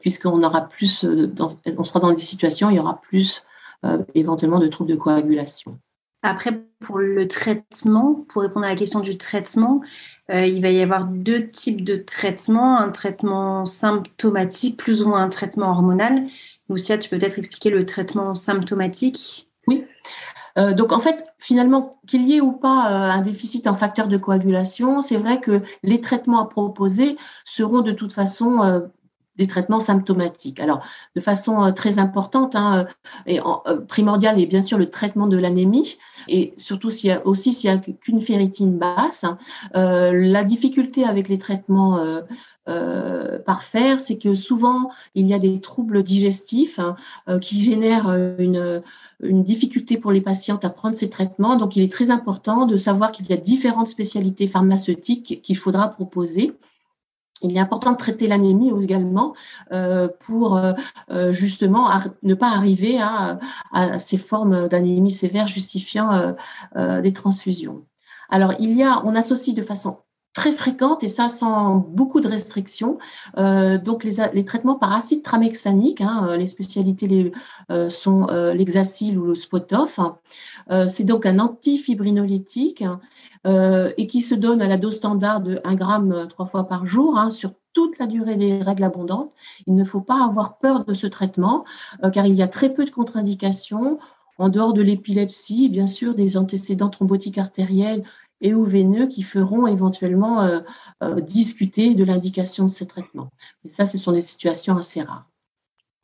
puisqu'on 0.00 0.42
aura 0.42 0.62
plus, 0.62 1.04
on 1.04 1.84
sera 1.84 2.00
dans 2.00 2.12
des 2.12 2.18
situations, 2.18 2.70
il 2.70 2.76
y 2.76 2.80
aura 2.80 3.00
plus 3.00 3.42
éventuellement 4.14 4.58
de 4.60 4.68
troubles 4.68 4.90
de 4.90 4.96
coagulation. 4.96 5.78
Après, 6.22 6.62
pour 6.80 6.98
le 6.98 7.26
traitement, 7.28 8.26
pour 8.28 8.42
répondre 8.42 8.66
à 8.66 8.70
la 8.70 8.76
question 8.76 9.00
du 9.00 9.16
traitement, 9.16 9.80
il 10.28 10.60
va 10.62 10.70
y 10.70 10.80
avoir 10.80 11.06
deux 11.06 11.50
types 11.50 11.82
de 11.82 11.96
traitements, 11.96 12.78
un 12.78 12.90
traitement 12.90 13.64
symptomatique, 13.66 14.76
plus 14.76 15.02
ou 15.02 15.08
moins 15.08 15.22
un 15.22 15.28
traitement 15.28 15.70
hormonal. 15.70 16.26
Lucia, 16.68 16.98
tu 16.98 17.08
peux 17.08 17.18
peut-être 17.18 17.38
expliquer 17.38 17.70
le 17.70 17.84
traitement 17.86 18.34
symptomatique? 18.34 19.48
Oui. 19.66 19.84
donc 20.56 20.92
en 20.92 21.00
fait, 21.00 21.24
finalement, 21.38 22.00
qu'il 22.06 22.24
y 22.24 22.36
ait 22.36 22.40
ou 22.40 22.52
pas 22.52 22.84
un 22.86 23.20
déficit 23.22 23.66
en 23.66 23.74
facteur 23.74 24.06
de 24.06 24.16
coagulation, 24.16 25.00
c'est 25.00 25.16
vrai 25.16 25.40
que 25.40 25.62
les 25.82 26.00
traitements 26.00 26.40
à 26.40 26.46
proposer 26.48 27.16
seront 27.44 27.80
de 27.80 27.92
toute 27.92 28.12
façon 28.12 28.82
des 29.36 29.46
traitements 29.46 29.80
symptomatiques. 29.80 30.60
Alors, 30.60 30.84
de 31.16 31.20
façon 31.20 31.64
euh, 31.64 31.72
très 31.72 31.98
importante 31.98 32.54
hein, 32.54 32.86
euh, 32.86 32.92
et 33.26 33.40
euh, 33.40 33.80
primordiale 33.88 34.40
est 34.40 34.46
bien 34.46 34.60
sûr 34.60 34.76
le 34.76 34.90
traitement 34.90 35.26
de 35.26 35.38
l'anémie 35.38 35.96
et 36.28 36.52
surtout 36.56 36.90
s'il 36.90 37.08
y 37.08 37.12
a 37.12 37.26
aussi 37.26 37.52
s'il 37.52 37.70
n'y 37.70 37.76
a 37.76 37.80
qu'une 37.80 38.20
ferritine 38.20 38.76
basse. 38.76 39.24
la 39.74 40.44
difficulté 40.44 41.04
avec 41.04 41.28
les 41.28 41.38
traitements 41.38 41.98
par 42.66 43.62
fer, 43.62 43.98
c'est 43.98 44.18
que 44.18 44.34
souvent 44.34 44.90
il 45.14 45.26
y 45.26 45.34
a 45.34 45.38
des 45.38 45.60
troubles 45.60 46.02
digestifs 46.02 46.78
hein, 46.78 46.96
qui 47.40 47.62
génèrent 47.62 48.10
une, 48.38 48.82
une 49.22 49.42
difficulté 49.42 49.96
pour 49.96 50.12
les 50.12 50.20
patientes 50.20 50.64
à 50.64 50.70
prendre 50.70 50.94
ces 50.94 51.10
traitements. 51.10 51.56
Donc, 51.56 51.76
il 51.76 51.82
est 51.82 51.92
très 51.92 52.10
important 52.10 52.66
de 52.66 52.76
savoir 52.76 53.12
qu'il 53.12 53.26
y 53.28 53.32
a 53.32 53.36
différentes 53.36 53.88
spécialités 53.88 54.46
pharmaceutiques 54.46 55.40
qu'il 55.42 55.56
faudra 55.56 55.88
proposer 55.88 56.52
il 57.42 57.56
est 57.56 57.60
important 57.60 57.92
de 57.92 57.96
traiter 57.96 58.26
l'anémie 58.26 58.72
également 58.82 59.34
euh, 59.72 60.08
pour 60.20 60.56
euh, 60.56 60.72
euh, 61.10 61.32
justement 61.32 61.90
ne 62.22 62.34
pas 62.34 62.48
arriver 62.48 62.98
à, 63.00 63.38
ces 63.98 64.18
formes 64.18 64.68
d'anémie 64.68 65.10
sévère 65.10 65.46
justifiant 65.46 66.34
des 66.76 67.12
transfusions. 67.12 67.84
Alors, 68.28 68.54
il 68.58 68.74
y 68.74 68.82
a, 68.82 69.02
on 69.04 69.14
associe 69.14 69.54
de 69.54 69.62
façon 69.62 69.98
très 70.32 70.52
fréquente 70.52 71.02
et 71.02 71.08
ça 71.08 71.28
sans 71.28 71.76
beaucoup 71.76 72.20
de 72.20 72.28
restrictions. 72.28 72.98
donc 73.36 74.04
les, 74.04 74.44
traitements 74.44 74.76
par 74.76 74.92
acide 74.92 75.22
tramexanique, 75.22 76.00
hein, 76.00 76.36
les 76.36 76.46
spécialités 76.46 77.32
sont 77.88 78.26
l'hexacil 78.26 79.18
ou 79.18 79.26
le 79.26 79.34
spotov. 79.34 79.98
c'est 80.86 81.04
donc 81.04 81.26
un 81.26 81.38
antifibrinolytique 81.38 82.84
euh, 82.84 83.29
et 83.44 84.06
qui 84.06 84.20
se 84.20 84.34
donne 84.34 84.60
à 84.60 84.68
la 84.68 84.76
dose 84.76 84.96
standard 84.96 85.40
de 85.40 85.60
1 85.64 85.74
gramme 85.74 86.12
euh, 86.12 86.26
trois 86.26 86.46
fois 86.46 86.68
par 86.68 86.86
jour 86.86 87.18
hein, 87.18 87.30
sur 87.30 87.52
toute 87.72 87.98
la 87.98 88.06
durée 88.06 88.36
des 88.36 88.62
règles 88.62 88.84
abondantes. 88.84 89.32
Il 89.66 89.74
ne 89.74 89.84
faut 89.84 90.00
pas 90.00 90.24
avoir 90.24 90.58
peur 90.58 90.84
de 90.84 90.94
ce 90.94 91.06
traitement 91.06 91.64
euh, 92.04 92.10
car 92.10 92.26
il 92.26 92.34
y 92.34 92.42
a 92.42 92.48
très 92.48 92.72
peu 92.72 92.84
de 92.84 92.90
contre-indications 92.90 93.98
en 94.38 94.48
dehors 94.48 94.72
de 94.72 94.82
l'épilepsie, 94.82 95.68
bien 95.68 95.86
sûr, 95.86 96.14
des 96.14 96.36
antécédents 96.36 96.88
thrombotiques 96.88 97.38
artériels 97.38 98.04
et 98.40 98.54
ou 98.54 98.64
veineux 98.64 99.06
qui 99.06 99.22
feront 99.22 99.66
éventuellement 99.66 100.62
discuter 101.20 101.94
de 101.94 102.04
l'indication 102.04 102.64
de 102.64 102.70
ce 102.70 102.84
traitement. 102.84 103.28
Et 103.66 103.68
ça, 103.68 103.84
ce 103.84 103.98
sont 103.98 104.12
des 104.12 104.22
situations 104.22 104.78
assez 104.78 105.02
rares. 105.02 105.28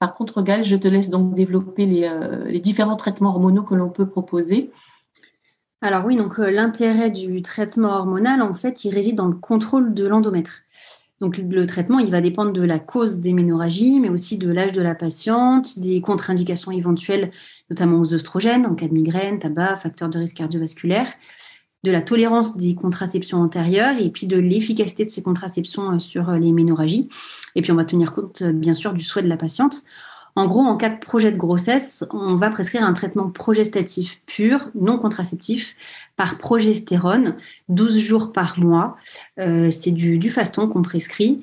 Par 0.01 0.13
contre, 0.13 0.43
Gal, 0.43 0.63
je 0.63 0.77
te 0.77 0.87
laisse 0.87 1.09
donc 1.09 1.35
développer 1.35 1.87
les 1.87 2.61
différents 2.61 2.97
traitements 2.97 3.31
hormonaux 3.31 3.63
que 3.63 3.75
l'on 3.75 3.89
peut 3.89 4.07
proposer. 4.07 4.71
Alors 5.83 6.07
oui, 6.07 6.17
donc 6.17 6.39
euh, 6.39 6.51
l'intérêt 6.51 7.11
du 7.11 7.43
traitement 7.43 7.89
hormonal, 7.89 8.41
en 8.43 8.55
fait, 8.55 8.85
il 8.85 8.95
réside 8.95 9.17
dans 9.17 9.29
le 9.29 9.37
contrôle 9.37 9.93
de 9.95 10.07
l'endomètre. 10.07 10.63
Donc 11.21 11.39
le 11.39 11.67
traitement, 11.67 11.99
il 11.99 12.11
va 12.11 12.21
dépendre 12.21 12.53
de 12.53 12.63
la 12.63 12.79
cause 12.79 13.19
des 13.19 13.33
ménorragies, 13.33 14.01
mais 14.01 14.11
aussi 14.11 14.37
de 14.37 14.51
l'âge 14.51 14.73
de 14.73 14.83
la 14.83 14.95
patiente, 14.95 15.79
des 15.79 16.01
contre-indications 16.03 16.73
éventuelles, 16.73 17.31
notamment 17.71 18.01
aux 18.01 18.13
oestrogènes 18.13 18.67
en 18.67 18.75
cas 18.75 18.89
de 18.89 18.93
migraine, 18.93 19.39
tabac, 19.39 19.77
facteurs 19.77 20.11
de 20.11 20.19
risque 20.19 20.37
cardiovasculaire, 20.37 21.09
de 21.85 21.91
la 21.91 22.03
tolérance 22.03 22.57
des 22.59 22.75
contraceptions 22.75 23.41
antérieures 23.41 23.97
et 23.99 24.11
puis 24.11 24.27
de 24.27 24.37
l'efficacité 24.37 25.07
de 25.07 25.11
ces 25.11 25.23
contraceptions 25.23 25.95
euh, 25.95 25.99
sur 25.99 26.29
euh, 26.29 26.39
les 26.39 26.53
ménorragies. 26.53 27.09
Et 27.55 27.63
puis 27.63 27.73
on 27.73 27.77
va 27.77 27.85
tenir 27.87 28.15
compte, 28.15 28.43
bien 28.43 28.75
sûr, 28.75 28.93
du 28.93 29.03
souhait 29.03 29.23
de 29.23 29.29
la 29.29 29.39
patiente. 29.39 29.85
En 30.37 30.47
gros, 30.47 30.61
en 30.61 30.77
cas 30.77 30.91
de 30.91 30.99
projet 30.99 31.33
de 31.33 31.39
grossesse, 31.39 32.05
on 32.13 32.37
va 32.37 32.51
prescrire 32.51 32.85
un 32.85 32.93
traitement 32.93 33.31
progestatif 33.31 34.21
pur, 34.27 34.69
non 34.75 34.99
contraceptif, 34.99 35.75
par 36.17 36.37
progestérone, 36.37 37.37
12 37.71 37.99
jours 37.99 38.33
par 38.33 38.59
mois. 38.61 38.99
Euh, 39.41 39.71
c'est 39.71 39.93
du, 39.93 40.31
faston 40.31 40.69
qu'on 40.69 40.83
prescrit. 40.83 41.41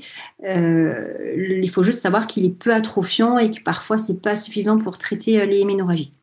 Euh, 0.48 1.58
il 1.62 1.70
faut 1.72 1.82
juste 1.82 2.02
savoir 2.02 2.28
qu'il 2.28 2.46
est 2.46 2.56
peu 2.56 2.72
atrophiant 2.72 3.40
et 3.40 3.50
que 3.50 3.64
parfois, 3.64 3.98
c'est 3.98 4.22
pas 4.22 4.36
suffisant 4.36 4.78
pour 4.78 5.00
traiter 5.00 5.42
euh, 5.42 5.46
les 5.46 5.66
ménorragies. 5.66 6.14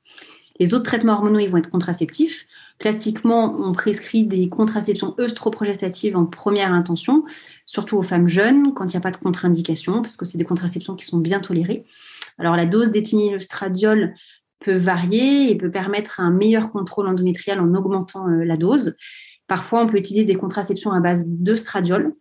Les 0.60 0.72
autres 0.72 0.84
traitements 0.84 1.14
hormonaux, 1.14 1.40
ils 1.40 1.48
vont 1.48 1.58
être 1.58 1.70
contraceptifs. 1.70 2.46
Classiquement, 2.78 3.56
on 3.58 3.72
prescrit 3.72 4.24
des 4.24 4.48
contraceptions 4.48 5.14
œstroprogestatives 5.18 6.16
en 6.16 6.24
première 6.24 6.72
intention, 6.72 7.24
surtout 7.66 7.96
aux 7.96 8.02
femmes 8.02 8.28
jeunes, 8.28 8.74
quand 8.74 8.84
il 8.84 8.96
n'y 8.96 8.96
a 8.96 9.00
pas 9.00 9.10
de 9.10 9.16
contre-indication, 9.16 10.02
parce 10.02 10.16
que 10.16 10.24
c'est 10.24 10.38
des 10.38 10.44
contraceptions 10.44 10.94
qui 10.94 11.04
sont 11.04 11.18
bien 11.18 11.40
tolérées. 11.40 11.84
Alors, 12.38 12.56
la 12.56 12.66
dose 12.66 12.90
d'éthényl-estradiol 12.90 14.14
peut 14.60 14.76
varier 14.76 15.50
et 15.50 15.56
peut 15.56 15.70
permettre 15.70 16.20
un 16.20 16.30
meilleur 16.30 16.70
contrôle 16.70 17.08
endométrial 17.08 17.60
en 17.60 17.74
augmentant 17.74 18.28
euh, 18.28 18.44
la 18.44 18.56
dose. 18.56 18.94
Parfois, 19.46 19.82
on 19.82 19.88
peut 19.88 19.98
utiliser 19.98 20.24
des 20.24 20.36
contraceptions 20.36 20.92
à 20.92 21.00
base 21.00 21.24
d'œstradiol 21.26 22.14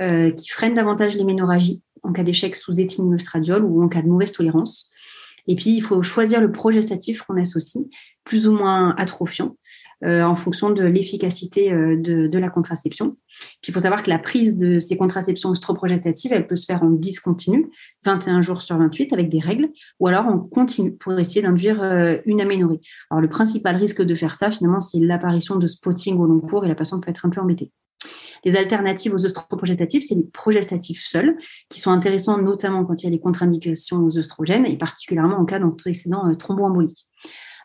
euh, 0.00 0.30
qui 0.30 0.48
freinent 0.50 0.74
davantage 0.74 1.16
les 1.16 1.24
ménorragies 1.24 1.82
en 2.02 2.12
cas 2.12 2.22
d'échec 2.22 2.54
sous 2.54 2.80
éthényl-estradiol 2.80 3.64
ou 3.64 3.82
en 3.82 3.88
cas 3.88 4.02
de 4.02 4.08
mauvaise 4.08 4.32
tolérance. 4.32 4.90
Et 5.48 5.54
puis, 5.54 5.70
il 5.70 5.80
faut 5.80 6.02
choisir 6.02 6.40
le 6.40 6.50
progestatif 6.50 7.22
qu'on 7.22 7.36
associe, 7.36 7.84
plus 8.24 8.48
ou 8.48 8.52
moins 8.52 8.94
atrophiant, 8.96 9.56
euh, 10.04 10.22
en 10.22 10.34
fonction 10.34 10.70
de 10.70 10.82
l'efficacité 10.82 11.72
euh, 11.72 11.96
de, 11.96 12.38
la 12.38 12.50
contraception. 12.50 13.16
Puis, 13.62 13.70
il 13.70 13.72
faut 13.72 13.80
savoir 13.80 14.02
que 14.02 14.10
la 14.10 14.18
prise 14.18 14.56
de 14.56 14.80
ces 14.80 14.96
contraceptions 14.96 15.50
œstroprogestatives, 15.50 16.32
elle 16.32 16.46
peut 16.46 16.56
se 16.56 16.66
faire 16.66 16.82
en 16.82 16.90
discontinu, 16.90 17.70
21 18.04 18.42
jours 18.42 18.62
sur 18.62 18.76
28, 18.76 19.12
avec 19.12 19.28
des 19.28 19.40
règles, 19.40 19.68
ou 20.00 20.08
alors 20.08 20.26
en 20.26 20.38
continu, 20.38 20.92
pour 20.96 21.18
essayer 21.18 21.42
d'induire 21.42 21.82
euh, 21.82 22.18
une 22.26 22.40
aménorrhée. 22.40 22.80
Alors, 23.10 23.20
le 23.20 23.28
principal 23.28 23.76
risque 23.76 24.02
de 24.02 24.14
faire 24.14 24.34
ça, 24.34 24.50
finalement, 24.50 24.80
c'est 24.80 24.98
l'apparition 24.98 25.56
de 25.56 25.66
spotting 25.66 26.18
au 26.18 26.26
long 26.26 26.40
cours 26.40 26.64
et 26.64 26.68
la 26.68 26.74
patiente 26.74 27.04
peut 27.04 27.10
être 27.10 27.24
un 27.24 27.30
peu 27.30 27.40
embêtée. 27.40 27.70
Les 28.46 28.54
alternatives 28.54 29.12
aux 29.12 29.26
œstroprogestatifs, 29.26 30.04
c'est 30.06 30.14
les 30.14 30.22
progestatifs 30.22 31.02
seuls, 31.02 31.36
qui 31.68 31.80
sont 31.80 31.90
intéressants 31.90 32.40
notamment 32.40 32.84
quand 32.84 33.02
il 33.02 33.06
y 33.06 33.08
a 33.08 33.10
des 33.10 33.18
contre-indications 33.18 33.98
aux 33.98 34.18
œstrogènes 34.18 34.64
et 34.66 34.78
particulièrement 34.78 35.36
en 35.36 35.44
cas 35.44 35.58
d'antécédent 35.58 36.30
euh, 36.30 36.34
thromboembolique. 36.36 37.08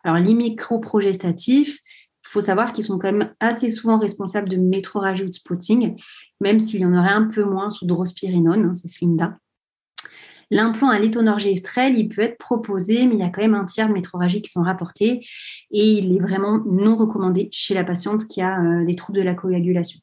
Alors, 0.04 0.18
les 0.18 0.34
microprogestatifs, 0.34 1.78
il 1.78 2.28
faut 2.28 2.42
savoir 2.42 2.74
qu'ils 2.74 2.84
sont 2.84 2.98
quand 2.98 3.12
même 3.12 3.32
assez 3.40 3.70
souvent 3.70 4.00
responsables 4.00 4.50
de 4.50 4.58
métrorragie 4.58 5.24
ou 5.24 5.30
de 5.30 5.36
spotting, 5.36 6.02
même 6.40 6.60
s'il 6.60 6.82
y 6.82 6.86
en 6.86 6.98
aurait 6.98 7.12
un 7.12 7.28
peu 7.28 7.44
moins 7.44 7.70
sous 7.70 7.86
drospirinone, 7.86 8.66
hein, 8.66 8.74
c'est 8.74 8.88
Slinda. 8.88 9.38
L'implant 10.50 10.90
à 10.90 10.98
l'étonorgestrel, 10.98 11.96
il 11.96 12.10
peut 12.10 12.24
être 12.24 12.40
proposé, 12.40 13.06
mais 13.06 13.14
il 13.14 13.20
y 13.20 13.24
a 13.24 13.30
quand 13.30 13.44
même 13.44 13.54
un 13.54 13.66
tiers 13.66 13.88
de 13.88 13.94
métrorragie 13.94 14.42
qui 14.42 14.50
sont 14.50 14.64
rapportés 14.64 15.26
et 15.70 15.92
il 15.92 16.16
est 16.16 16.20
vraiment 16.20 16.60
non 16.66 16.98
recommandé 16.98 17.50
chez 17.52 17.76
la 17.76 17.84
patiente 17.84 18.26
qui 18.28 18.42
a 18.42 18.60
euh, 18.60 18.84
des 18.84 18.96
troubles 18.96 19.20
de 19.20 19.24
la 19.24 19.36
coagulation. 19.36 20.02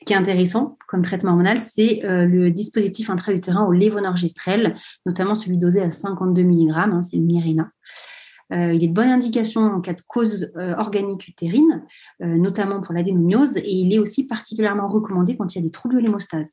Ce 0.00 0.04
qui 0.04 0.12
est 0.12 0.16
intéressant 0.16 0.76
comme 0.88 1.02
traitement 1.02 1.30
hormonal, 1.30 1.58
c'est 1.58 2.04
euh, 2.04 2.26
le 2.26 2.50
dispositif 2.50 3.10
intra-utérin 3.10 3.64
au 3.64 3.72
lévonorgestrel, 3.72 4.76
notamment 5.06 5.34
celui 5.34 5.58
dosé 5.58 5.80
à 5.80 5.90
52 5.90 6.42
mg, 6.42 6.70
hein, 6.74 7.02
c'est 7.02 7.16
le 7.16 7.22
Mirena. 7.22 7.70
Euh, 8.52 8.74
il 8.74 8.84
est 8.84 8.88
de 8.88 8.92
bonne 8.92 9.08
indication 9.08 9.62
en 9.62 9.80
cas 9.80 9.94
de 9.94 10.02
cause 10.06 10.52
euh, 10.58 10.74
organique 10.76 11.26
utérine, 11.26 11.82
notamment 12.20 12.80
pour 12.80 12.92
l'adénomiose, 12.92 13.56
et 13.56 13.72
il 13.72 13.94
est 13.94 13.98
aussi 13.98 14.26
particulièrement 14.26 14.86
recommandé 14.86 15.36
quand 15.36 15.54
il 15.54 15.58
y 15.58 15.60
a 15.62 15.64
des 15.64 15.70
troubles 15.70 15.96
de 15.96 16.00
l'hémostase. 16.00 16.52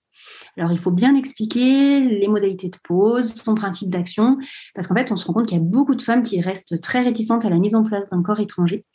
Alors, 0.57 0.71
il 0.71 0.79
faut 0.79 0.91
bien 0.91 1.15
expliquer 1.15 1.99
les 1.99 2.27
modalités 2.27 2.69
de 2.69 2.77
pose, 2.83 3.33
son 3.33 3.55
principe 3.55 3.89
d'action, 3.89 4.37
parce 4.73 4.87
qu'en 4.87 4.95
fait, 4.95 5.11
on 5.11 5.17
se 5.17 5.25
rend 5.27 5.33
compte 5.33 5.47
qu'il 5.47 5.57
y 5.57 5.61
a 5.61 5.63
beaucoup 5.63 5.95
de 5.95 6.01
femmes 6.01 6.23
qui 6.23 6.39
restent 6.41 6.81
très 6.81 7.01
réticentes 7.01 7.43
à 7.43 7.49
la 7.49 7.57
mise 7.57 7.75
en 7.75 7.83
place 7.83 8.09
d'un 8.09 8.23
corps 8.23 8.39
étranger 8.39 8.85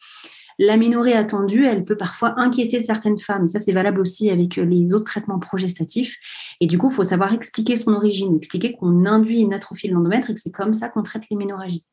L'aménorrhée 0.59 1.13
attendue, 1.13 1.67
elle 1.67 1.85
peut 1.85 1.97
parfois 1.97 2.35
inquiéter 2.39 2.81
certaines 2.81 3.19
femmes. 3.19 3.47
Ça, 3.47 3.61
c'est 3.61 3.73
valable 3.73 4.01
aussi 4.01 4.31
avec 4.31 4.57
euh, 4.59 4.65
les 4.65 4.95
autres 4.95 5.05
traitements 5.05 5.39
progestatifs. 5.39 6.17
Et 6.61 6.67
du 6.67 6.79
coup, 6.79 6.91
il 6.91 6.95
faut 6.95 7.05
savoir 7.05 7.35
expliquer 7.35 7.77
son 7.77 7.93
origine, 7.93 8.35
expliquer 8.37 8.73
qu'on 8.73 9.05
induit 9.05 9.41
une 9.41 9.53
atrophie 9.53 9.89
de 9.89 9.95
l'endomètre 9.95 10.31
et 10.31 10.35
que 10.35 10.41
c'est 10.41 10.53
comme 10.53 10.73
ça 10.73 10.89
qu'on 10.89 11.03
traite 11.03 11.25
l'éménorrhagie. 11.31 11.85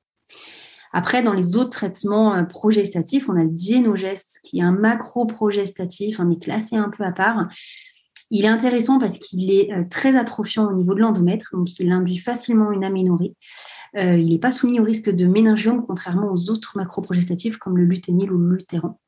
Après, 0.93 1.23
dans 1.23 1.33
les 1.33 1.57
autres 1.57 1.71
traitements 1.71 2.35
euh, 2.35 2.43
progestatifs, 2.43 3.27
on 3.27 3.35
a 3.35 3.43
le 3.43 3.49
dienogeste, 3.49 4.39
qui 4.43 4.59
est 4.59 4.63
un 4.63 4.71
macro-progestatif, 4.71 6.19
on 6.19 6.31
est 6.31 6.41
classé 6.41 6.77
un 6.77 6.89
peu 6.89 7.03
à 7.03 7.11
part. 7.11 7.47
Il 8.29 8.45
est 8.45 8.49
intéressant 8.49 8.97
parce 8.97 9.17
qu'il 9.17 9.51
est 9.51 9.73
euh, 9.73 9.83
très 9.89 10.15
atrophiant 10.15 10.67
au 10.67 10.73
niveau 10.73 10.93
de 10.93 10.99
l'endomètre, 10.99 11.49
donc 11.51 11.77
il 11.79 11.91
induit 11.91 12.17
facilement 12.17 12.71
une 12.71 12.85
aménorrhée. 12.85 13.33
Euh, 13.97 14.17
il 14.17 14.29
n'est 14.31 14.39
pas 14.39 14.51
soumis 14.51 14.79
au 14.79 14.83
risque 14.83 15.09
de 15.09 15.25
méningiome, 15.25 15.85
contrairement 15.85 16.31
aux 16.31 16.49
autres 16.49 16.77
macroprogestatifs 16.77 17.57
comme 17.57 17.77
le 17.77 17.85
luténil 17.85 18.31
ou 18.31 18.37
le 18.37 18.55
lutéran. 18.55 18.99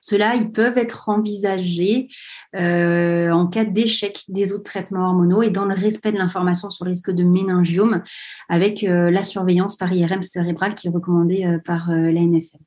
Ceux-là, 0.00 0.34
ils 0.34 0.50
peuvent 0.50 0.78
être 0.78 1.08
envisagés 1.08 2.08
euh, 2.56 3.30
en 3.30 3.46
cas 3.46 3.64
d'échec 3.64 4.24
des 4.28 4.52
autres 4.52 4.64
traitements 4.64 5.06
hormonaux 5.06 5.42
et 5.42 5.50
dans 5.50 5.64
le 5.64 5.74
respect 5.74 6.10
de 6.10 6.18
l'information 6.18 6.70
sur 6.70 6.84
le 6.84 6.90
risque 6.90 7.12
de 7.12 7.22
méningiome 7.22 8.02
avec 8.48 8.82
euh, 8.82 9.10
la 9.10 9.22
surveillance 9.22 9.76
par 9.76 9.92
IRM 9.92 10.22
cérébrale 10.22 10.74
qui 10.74 10.88
est 10.88 10.90
recommandée 10.90 11.58
par 11.64 11.90
l'ANSM. 11.90 12.58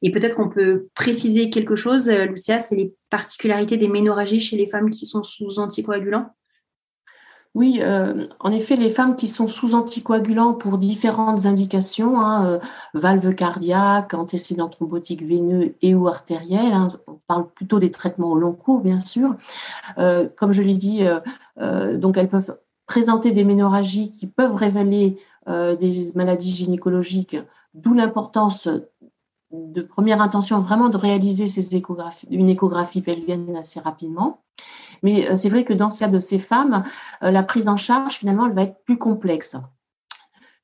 Et 0.00 0.12
peut-être 0.12 0.36
qu'on 0.36 0.48
peut 0.48 0.86
préciser 0.94 1.50
quelque 1.50 1.74
chose, 1.74 2.08
Lucia, 2.08 2.60
c'est 2.60 2.76
les 2.76 2.94
particularités 3.10 3.76
des 3.76 3.88
ménorragies 3.88 4.40
chez 4.40 4.56
les 4.56 4.68
femmes 4.68 4.90
qui 4.90 5.04
sont 5.04 5.24
sous 5.24 5.58
anticoagulants? 5.58 6.30
Oui, 7.54 7.78
euh, 7.80 8.26
en 8.40 8.52
effet, 8.52 8.76
les 8.76 8.90
femmes 8.90 9.16
qui 9.16 9.26
sont 9.26 9.48
sous 9.48 9.74
anticoagulants 9.74 10.54
pour 10.54 10.78
différentes 10.78 11.46
indications, 11.46 12.20
hein, 12.20 12.46
euh, 12.46 12.58
valve 12.94 13.34
cardiaque, 13.34 14.14
antécédents 14.14 14.68
thrombotiques 14.68 15.22
veineux 15.22 15.74
et 15.80 15.94
ou 15.94 16.08
artériels, 16.08 16.74
hein, 16.74 16.88
on 17.06 17.18
parle 17.26 17.48
plutôt 17.50 17.78
des 17.78 17.90
traitements 17.90 18.30
au 18.30 18.36
long 18.36 18.52
cours, 18.52 18.80
bien 18.80 19.00
sûr. 19.00 19.34
Euh, 19.96 20.28
comme 20.36 20.52
je 20.52 20.62
l'ai 20.62 20.76
dit, 20.76 21.02
donc 21.96 22.16
elles 22.16 22.28
peuvent 22.28 22.58
présenter 22.86 23.32
des 23.32 23.44
ménorragies 23.44 24.12
qui 24.12 24.26
peuvent 24.26 24.54
révéler 24.54 25.18
des 25.46 26.12
maladies 26.14 26.50
gynécologiques, 26.50 27.36
d'où 27.74 27.94
l'importance 27.94 28.68
de 29.50 29.82
première 29.82 30.20
intention 30.20 30.60
vraiment 30.60 30.88
de 30.88 30.96
réaliser 30.96 31.46
ces 31.46 31.74
échographies, 31.74 32.28
une 32.30 32.48
échographie 32.48 33.02
pelvienne 33.02 33.56
assez 33.56 33.80
rapidement. 33.80 34.42
Mais 35.02 35.30
euh, 35.30 35.36
c'est 35.36 35.48
vrai 35.48 35.64
que 35.64 35.72
dans 35.72 35.90
ce 35.90 36.00
cas 36.00 36.08
de 36.08 36.18
ces 36.18 36.38
femmes, 36.38 36.84
euh, 37.22 37.30
la 37.30 37.42
prise 37.42 37.68
en 37.68 37.76
charge, 37.76 38.16
finalement, 38.16 38.46
elle 38.46 38.54
va 38.54 38.62
être 38.62 38.82
plus 38.84 38.98
complexe. 38.98 39.56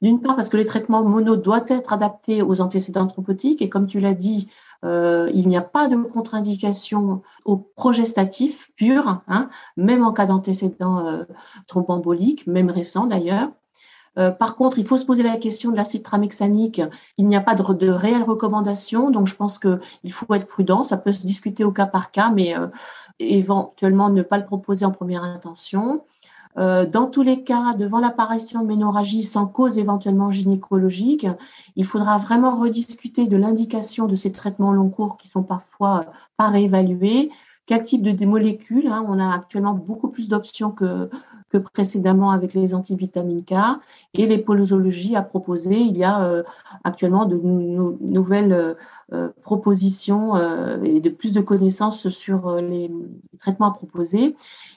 D'une 0.03 0.21
part, 0.21 0.37
parce 0.37 0.49
que 0.49 0.57
les 0.57 0.67
traitements 0.67 1.03
mono 1.03 1.37
doivent 1.37 1.65
être 1.69 1.93
adaptés 1.93 2.43
aux 2.43 2.61
antécédents 2.61 3.07
thrombotiques. 3.07 3.63
Et 3.63 3.69
comme 3.69 3.87
tu 3.87 4.01
l'as 4.01 4.13
dit, 4.15 4.49
euh, 4.85 5.31
il 5.33 5.49
n'y 5.49 5.57
a 5.57 5.63
pas 5.63 5.89
de 5.89 5.97
contre-indication 5.97 7.23
au 7.45 7.57
progestatif 7.57 8.71
pur, 8.77 9.23
hein, 9.29 9.49
même 9.77 10.05
en 10.05 10.13
cas 10.13 10.27
d'antécédent 10.27 11.07
euh, 11.07 11.25
même 12.47 12.71
récent 12.71 13.07
d'ailleurs. 13.07 13.51
Par 14.39 14.55
contre, 14.55 14.79
il 14.79 14.87
faut 14.87 14.99
se 14.99 15.05
poser 15.05 15.23
la 15.23 15.37
question 15.37 15.71
de 15.71 15.77
l'acide 15.77 16.03
tramexanique. 16.03 16.81
Il 17.19 17.27
n'y 17.27 17.37
a 17.37 17.41
pas 17.41 17.55
de, 17.55 17.89
réelle 17.89 18.23
recommandation, 18.23 19.11
donc 19.11 19.27
je 19.27 19.35
pense 19.35 19.59
qu'il 19.59 20.13
faut 20.13 20.33
être 20.35 20.47
prudent. 20.47 20.85
Ça 20.85 20.97
peut 20.97 21.13
se 21.13 21.27
discuter 21.27 21.65
au 21.65 21.73
cas 21.73 21.87
par 21.87 22.11
cas, 22.11 22.31
mais 22.31 22.55
éventuellement 23.19 24.11
ne 24.11 24.23
pas 24.23 24.39
le 24.39 24.45
proposer 24.45 24.85
en 24.85 24.93
première 24.93 25.25
intention. 25.25 26.03
Euh, 26.57 26.87
dans 26.87 27.07
tous 27.07 27.23
les 27.23 27.43
cas, 27.43 27.75
devant 27.75 27.99
l'apparition 27.99 28.63
de 28.63 28.67
ménorragie 28.67 29.23
sans 29.23 29.47
cause 29.47 29.79
éventuellement 29.79 30.31
gynécologique, 30.31 31.27
il 31.75 31.85
faudra 31.85 32.17
vraiment 32.17 32.59
rediscuter 32.61 33.27
de 33.27 33.37
l'indication 33.37 34.07
de 34.07 34.15
ces 34.15 34.31
traitements 34.31 34.73
long 34.73 34.89
cours 34.89 35.17
qui 35.17 35.29
sont 35.29 35.43
parfois 35.43 36.07
pas 36.37 36.49
réévalués. 36.49 37.31
Quel 37.67 37.83
type 37.83 38.03
de 38.03 38.27
molécules 38.27 38.87
hein, 38.89 39.05
On 39.09 39.19
a 39.19 39.35
actuellement 39.35 39.73
beaucoup 39.73 40.11
plus 40.11 40.29
d'options 40.29 40.71
que, 40.71 41.11
que 41.55 41.69
précédemment 41.69 42.31
avec 42.33 42.53
les 42.55 42.75
antivitamines 42.75 43.45
K. 43.45 43.55
Et 44.15 44.27
les 44.27 44.39
posologies 44.39 45.15
à 45.15 45.23
proposer, 45.23 45.79
il 45.79 45.97
y 45.97 46.05
a 46.05 46.25
euh, 46.25 46.43
actuellement 46.83 47.27
de 47.27 47.37
nouvelles 47.37 48.77
euh, 49.13 49.29
propositions 49.43 50.37
euh, 50.37 50.83
et 50.83 51.01
de 51.01 51.11
plus 51.11 51.33
de 51.33 51.41
connaissances 51.41 52.09
sur 52.09 52.57
les 52.57 52.91
traitements 53.39 53.69
à 53.69 53.73
proposer. 53.73 54.35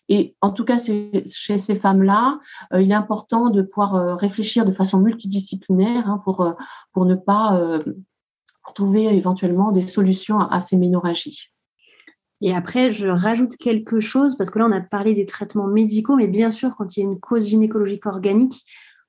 Et 0.09 0.35
en 0.41 0.51
tout 0.51 0.65
cas, 0.65 0.77
chez 0.77 1.57
ces 1.57 1.75
femmes-là, 1.75 2.39
il 2.73 2.91
est 2.91 2.95
important 2.95 3.49
de 3.49 3.61
pouvoir 3.61 4.17
réfléchir 4.17 4.63
de 4.63 4.71
façon 4.71 4.99
multidisciplinaire 4.99 6.09
hein, 6.09 6.21
pour, 6.23 6.55
pour 6.93 7.05
ne 7.05 7.15
pas 7.15 7.79
trouver 8.73 9.05
éventuellement 9.17 9.71
des 9.71 9.87
solutions 9.87 10.39
à, 10.39 10.61
ces 10.61 10.77
ménorragies. 10.77 11.51
Et 12.41 12.53
après, 12.53 12.91
je 12.91 13.07
rajoute 13.07 13.57
quelque 13.57 13.99
chose, 13.99 14.35
parce 14.35 14.49
que 14.49 14.59
là, 14.59 14.67
on 14.67 14.71
a 14.71 14.81
parlé 14.81 15.13
des 15.13 15.25
traitements 15.25 15.67
médicaux, 15.67 16.15
mais 16.15 16.27
bien 16.27 16.51
sûr, 16.51 16.75
quand 16.75 16.95
il 16.95 16.99
y 16.99 17.03
a 17.03 17.09
une 17.09 17.19
cause 17.19 17.47
gynécologique 17.47 18.05
organique, 18.05 18.63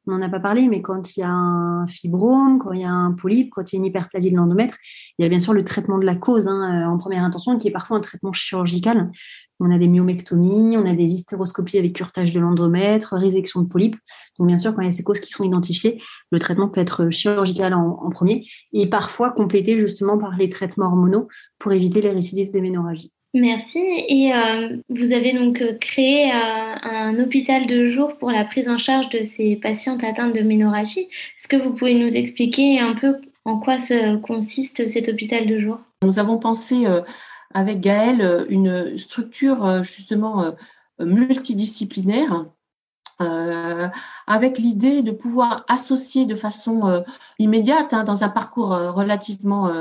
on 0.09 0.13
n'en 0.13 0.23
a 0.23 0.29
pas 0.29 0.41
parlé, 0.41 0.69
mais 0.69 0.81
quand 0.81 1.17
il 1.17 1.21
y 1.21 1.23
a 1.23 1.31
un 1.31 1.87
fibrome, 1.87 2.59
quand 2.59 2.73
il 2.73 2.81
y 2.81 2.85
a 2.85 2.91
un 2.91 3.13
polype, 3.13 3.51
quand 3.51 3.73
il 3.73 3.77
y 3.77 3.79
a 3.79 3.81
une 3.81 3.85
hyperplasie 3.85 4.31
de 4.31 4.37
l'endomètre, 4.37 4.77
il 5.19 5.23
y 5.23 5.27
a 5.27 5.29
bien 5.29 5.41
sûr 5.41 5.53
le 5.53 5.65
traitement 5.65 5.99
de 5.99 6.07
la 6.07 6.17
cause 6.17 6.49
hein, 6.49 6.87
euh, 6.87 6.91
en 6.91 6.99
première 6.99 7.23
intention, 7.25 7.57
qui 7.57 7.69
est 7.69 7.73
parfois 7.73 7.99
un 7.99 8.01
traitement 8.01 8.33
chirurgical. 8.33 9.11
On 9.61 9.71
a 9.73 9.79
des 9.79 9.89
myomectomies, 9.89 10.77
on 10.79 10.87
a 10.87 10.95
des 10.95 11.05
hystéroscopies 11.05 11.79
avec 11.79 11.93
curtage 11.93 12.33
de 12.33 12.41
l'endomètre, 12.41 13.17
résection 13.17 13.61
de 13.63 13.67
polypes. 13.67 13.97
Donc 14.39 14.47
bien 14.47 14.57
sûr, 14.57 14.75
quand 14.75 14.83
il 14.83 14.87
y 14.87 14.89
a 14.89 14.93
ces 14.93 15.03
causes 15.03 15.21
qui 15.21 15.33
sont 15.33 15.45
identifiées, 15.45 16.01
le 16.31 16.39
traitement 16.39 16.69
peut 16.69 16.81
être 16.81 17.11
chirurgical 17.11 17.75
en, 17.75 18.09
premier 18.11 18.47
et 18.73 18.89
parfois 18.89 19.33
complété 19.33 19.77
justement 19.77 20.17
par 20.17 20.37
les 20.37 20.49
traitements 20.49 20.87
hormonaux 20.87 21.29
pour 21.59 21.73
éviter 21.73 22.01
les 22.01 22.11
récidives 22.11 22.53
d'éménorragie. 22.53 23.13
Merci. 23.35 23.79
Et 24.09 24.33
euh, 24.35 24.79
vous 24.89 25.13
avez 25.13 25.35
donc 25.35 25.61
euh, 25.61 25.75
créé 25.79 26.31
euh, 26.33 26.35
un 26.35 27.19
hôpital 27.21 27.67
de 27.67 27.87
jour 27.87 28.17
pour 28.17 28.31
la 28.31 28.45
prise 28.45 28.69
en 28.69 28.79
charge 28.79 29.11
de 29.11 29.25
ces 29.25 29.57
patientes 29.57 30.03
atteintes 30.03 30.35
de 30.35 30.41
ménorragie. 30.41 31.09
Est-ce 31.37 31.47
que 31.47 31.57
vous 31.57 31.75
pouvez 31.75 31.95
nous 31.95 32.17
expliquer 32.17 32.81
un 32.81 32.95
peu 32.95 33.17
en 33.45 33.59
quoi 33.59 33.79
se 33.79 34.17
consiste 34.17 34.89
cet 34.89 35.09
hôpital 35.09 35.47
de 35.47 35.59
jour? 35.59 35.79
Nous 36.03 36.19
avons 36.19 36.39
pensé 36.39 36.87
avec 37.55 37.81
Gaëlle 37.81 38.47
une 38.51 38.97
structure 38.97 39.83
justement 39.83 40.55
multidisciplinaire 41.01 42.47
euh, 43.21 43.89
avec 44.29 44.59
l'idée 44.59 45.03
de 45.03 45.11
pouvoir 45.11 45.65
associer 45.67 46.25
de 46.25 46.37
façon 46.37 46.87
euh, 46.87 47.01
immédiate, 47.41 47.93
hein, 47.93 48.05
dans 48.05 48.23
un 48.23 48.29
parcours 48.29 48.73
euh, 48.73 48.93
relativement 48.93 49.73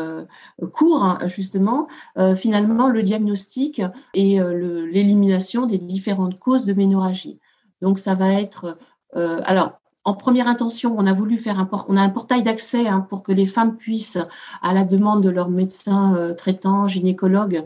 court, 0.73 1.03
hein, 1.03 1.19
justement, 1.25 1.87
finalement, 2.35 2.89
le 2.89 3.03
diagnostic 3.03 3.81
et 4.13 4.39
l'élimination 4.39 5.65
des 5.65 5.77
différentes 5.77 6.39
causes 6.39 6.65
de 6.65 6.73
ménorragie. 6.73 7.39
Donc, 7.81 7.99
ça 7.99 8.15
va 8.15 8.33
être... 8.33 8.77
alors, 9.13 9.79
en 10.03 10.13
première 10.13 10.47
intention, 10.47 10.95
on 10.97 11.05
a 11.05 11.13
voulu 11.13 11.37
faire 11.37 11.59
un, 11.59 11.69
on 11.87 11.97
a 11.97 12.01
un 12.01 12.09
portail 12.09 12.41
d'accès 12.41 12.87
hein, 12.87 13.01
pour 13.01 13.23
que 13.23 13.31
les 13.31 13.45
femmes 13.45 13.77
puissent, 13.77 14.17
à 14.61 14.73
la 14.73 14.83
demande 14.83 15.21
de 15.21 15.29
leur 15.29 15.49
médecin 15.49 16.33
traitant, 16.37 16.87
gynécologue, 16.87 17.65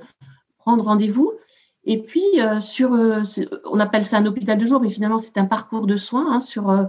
prendre 0.57 0.83
rendez-vous. 0.83 1.31
Et 1.83 2.01
puis, 2.01 2.23
euh, 2.37 2.61
sur, 2.61 2.93
euh, 2.93 3.23
on 3.65 3.79
appelle 3.79 4.05
ça 4.05 4.17
un 4.17 4.25
hôpital 4.25 4.57
de 4.57 4.65
jour, 4.65 4.81
mais 4.81 4.89
finalement, 4.89 5.17
c'est 5.17 5.37
un 5.37 5.45
parcours 5.45 5.87
de 5.87 5.97
soins 5.97 6.31
hein, 6.31 6.39
sur 6.39 6.69
euh, 6.69 6.85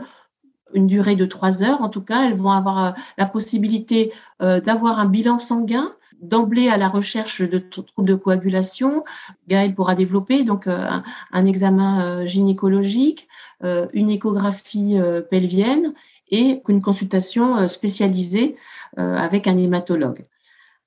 une 0.75 0.87
durée 0.87 1.17
de 1.17 1.25
trois 1.25 1.63
heures. 1.63 1.81
En 1.81 1.89
tout 1.89 2.03
cas, 2.03 2.25
elles 2.25 2.35
vont 2.35 2.51
avoir 2.51 2.95
la 3.19 3.27
possibilité 3.27 4.11
d'avoir 4.41 4.99
un 4.99 5.05
bilan 5.05 5.39
sanguin 5.39 5.93
d'emblée 6.23 6.71
à 6.71 6.79
la 6.79 6.89
recherche 6.89 7.43
de 7.43 7.59
troubles 7.59 8.09
de 8.09 8.15
coagulation. 8.15 9.05
Gaël 9.49 9.75
pourra 9.75 9.95
développer 9.95 10.45
donc 10.45 10.67
un, 10.67 11.03
un 11.31 11.45
examen 11.45 12.25
gynécologique, 12.25 13.29
une 13.61 14.09
échographie 14.09 14.97
pelvienne 15.31 15.93
et 16.31 16.63
une 16.69 16.81
consultation 16.81 17.69
spécialisée 17.69 18.57
avec 18.97 19.47
un 19.47 19.59
hématologue 19.59 20.25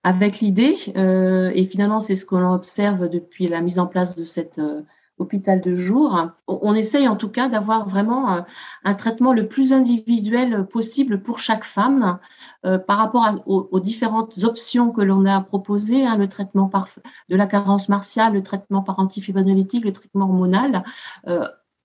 avec 0.06 0.40
l'idée, 0.40 0.78
euh, 0.98 1.52
et 1.56 1.64
finalement 1.64 2.00
c'est 2.00 2.16
ce 2.16 2.28
qu'on 2.28 2.54
observe 2.54 3.10
depuis 3.10 3.48
la 3.48 3.62
mise 3.62 3.80
en 3.80 3.88
place 3.88 4.16
de 4.16 4.24
cet 4.24 4.60
euh, 4.60 4.84
hôpital 5.18 5.62
de 5.62 5.76
jour, 5.76 6.30
on, 6.48 6.76
essaye 6.76 7.08
en 7.08 7.16
tout 7.16 7.30
cas 7.30 7.50
d'avoir 7.50 7.90
vraiment 7.90 8.32
euh, 8.32 8.42
un 8.84 8.94
traitement 8.94 9.34
le 9.34 9.48
plus 9.48 9.74
individuel 9.74 10.68
possible 10.68 11.24
pour 11.24 11.40
chaque 11.40 11.64
femme 11.64 12.20
par 12.62 12.98
rapport 12.98 13.42
aux, 13.48 13.80
différentes 13.80 14.44
options 14.44 14.92
que 14.92 15.02
l'on 15.02 15.26
a 15.26 15.42
proposées, 15.42 16.06
hein, 16.06 16.18
le 16.18 16.28
traitement 16.28 16.68
par, 16.68 16.88
de 17.30 17.36
la 17.36 17.48
carence 17.48 17.90
martiale, 17.90 18.34
le 18.34 18.44
traitement 18.44 18.84
par 18.84 19.00
antifibrinolytique, 19.00 19.86
le 19.86 19.94
traitement 19.94 20.26
hormonal. 20.26 20.84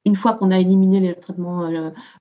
Une 0.06 0.16
fois 0.16 0.32
qu'on 0.32 0.50
a 0.50 0.58
éliminé 0.58 1.00
le 1.00 1.14
traitement 1.14 1.70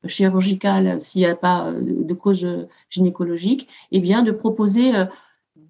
chirurgical, 0.06 1.00
s'il 1.00 1.22
n'y 1.22 1.28
a 1.28 1.36
pas 1.36 1.72
de 1.74 2.14
cause 2.14 2.46
gynécologique, 2.90 3.70
eh 3.92 4.02
bien 4.02 4.24
de 4.24 4.32
proposer 4.32 4.92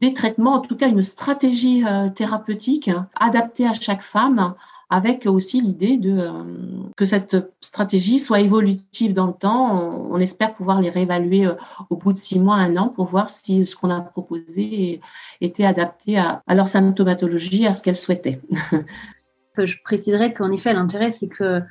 des 0.02 0.14
traitements, 0.14 0.54
en 0.54 0.60
tout 0.60 0.76
cas 0.76 0.88
une 0.88 1.04
stratégie 1.04 1.84
euh, 1.86 2.10
thérapeutique 2.10 2.90
adaptée 3.16 3.68
à 3.68 3.74
chaque 3.74 4.02
femme, 4.02 4.54
avec 4.90 5.28
aussi 5.28 5.62
l'idée 5.62 6.00
euh, 6.06 6.44
que 6.96 7.06
cette 7.06 7.38
stratégie 7.62 8.18
soit 8.18 8.40
évolutive 8.40 9.14
dans 9.14 9.28
le 9.28 9.34
temps. 9.34 10.10
On, 10.10 10.18
espère 10.18 10.56
pouvoir 10.56 10.82
les 10.82 10.90
réévaluer 10.90 11.46
euh, 11.46 11.54
au 11.90 11.96
bout 11.96 12.14
de 12.14 12.18
six 12.18 12.40
mois, 12.40 12.56
un 12.56 12.76
an, 12.76 12.88
pour 12.88 13.06
voir 13.06 13.30
si 13.30 13.66
ce 13.66 13.76
qu'on 13.76 13.90
a 13.90 14.02
proposé 14.02 15.02
était 15.42 15.66
adapté 15.66 16.18
à, 16.18 16.42
leur 16.50 16.68
symptomatologie, 16.68 17.68
à 17.68 17.74
ce 17.74 17.84
qu'elles 17.84 17.96
souhaitaient. 17.96 18.42
Je 19.58 19.76
préciserai 19.84 20.34
qu'en 20.34 20.52
effet, 20.52 20.74
l'intérêt, 20.74 21.10
c'est 21.10 21.28
que 21.28 21.62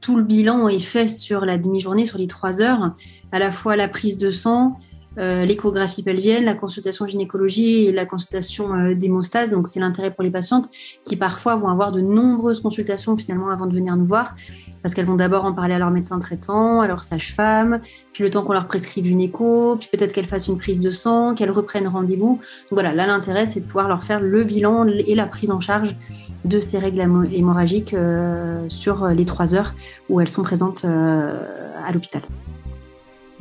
tout 0.00 0.16
le 0.16 0.22
bilan 0.22 0.68
est 0.68 0.78
fait 0.78 1.08
sur 1.08 1.46
la 1.46 1.56
demi-journée, 1.56 2.04
sur 2.04 2.18
les 2.18 2.26
trois 2.26 2.60
heures, 2.60 2.94
à 3.32 3.38
la 3.38 3.50
fois 3.50 3.76
la 3.76 3.88
prise 3.88 4.18
de 4.18 4.30
sang, 4.30 4.78
l'échographie 5.16 6.02
pelvienne, 6.02 6.44
la 6.44 6.54
consultation 6.54 7.06
gynécologie 7.06 7.86
et 7.86 7.92
la 7.92 8.06
consultation 8.06 8.74
euh, 8.74 8.94
d'hémostase. 8.94 9.50
Donc, 9.50 9.68
c'est 9.68 9.80
l'intérêt 9.80 10.10
pour 10.10 10.22
les 10.22 10.30
patientes 10.30 10.70
qui 11.04 11.16
parfois 11.16 11.54
vont 11.56 11.68
avoir 11.68 11.92
de 11.92 12.00
nombreuses 12.00 12.60
consultations 12.60 13.16
finalement 13.16 13.50
avant 13.50 13.66
de 13.66 13.74
venir 13.74 13.96
nous 13.96 14.04
voir 14.04 14.34
parce 14.82 14.94
qu'elles 14.94 15.06
vont 15.06 15.16
d'abord 15.16 15.44
en 15.44 15.52
parler 15.52 15.74
à 15.74 15.78
leur 15.78 15.90
médecin 15.90 16.18
traitant, 16.18 16.80
à 16.80 16.88
leur 16.88 17.02
sage-femme, 17.02 17.80
puis 18.12 18.24
le 18.24 18.30
temps 18.30 18.42
qu'on 18.42 18.52
leur 18.52 18.66
prescrive 18.66 19.06
une 19.06 19.20
écho, 19.20 19.76
puis 19.76 19.88
peut-être 19.92 20.12
qu'elles 20.12 20.26
fassent 20.26 20.48
une 20.48 20.58
prise 20.58 20.80
de 20.80 20.90
sang, 20.90 21.34
qu'elles 21.34 21.50
reprennent 21.50 21.88
rendez-vous. 21.88 22.40
Voilà, 22.70 22.92
là, 22.92 23.06
l'intérêt, 23.06 23.46
c'est 23.46 23.60
de 23.60 23.66
pouvoir 23.66 23.88
leur 23.88 24.02
faire 24.02 24.20
le 24.20 24.44
bilan 24.44 24.86
et 24.86 25.14
la 25.14 25.26
prise 25.26 25.50
en 25.50 25.60
charge 25.60 25.96
de 26.44 26.58
ces 26.58 26.78
règles 26.78 27.28
hémorragiques 27.32 27.94
euh, 27.94 28.64
sur 28.68 29.06
les 29.08 29.24
trois 29.24 29.54
heures 29.54 29.74
où 30.08 30.20
elles 30.20 30.28
sont 30.28 30.42
présentes 30.42 30.84
à 30.84 31.92
l'hôpital. 31.92 32.22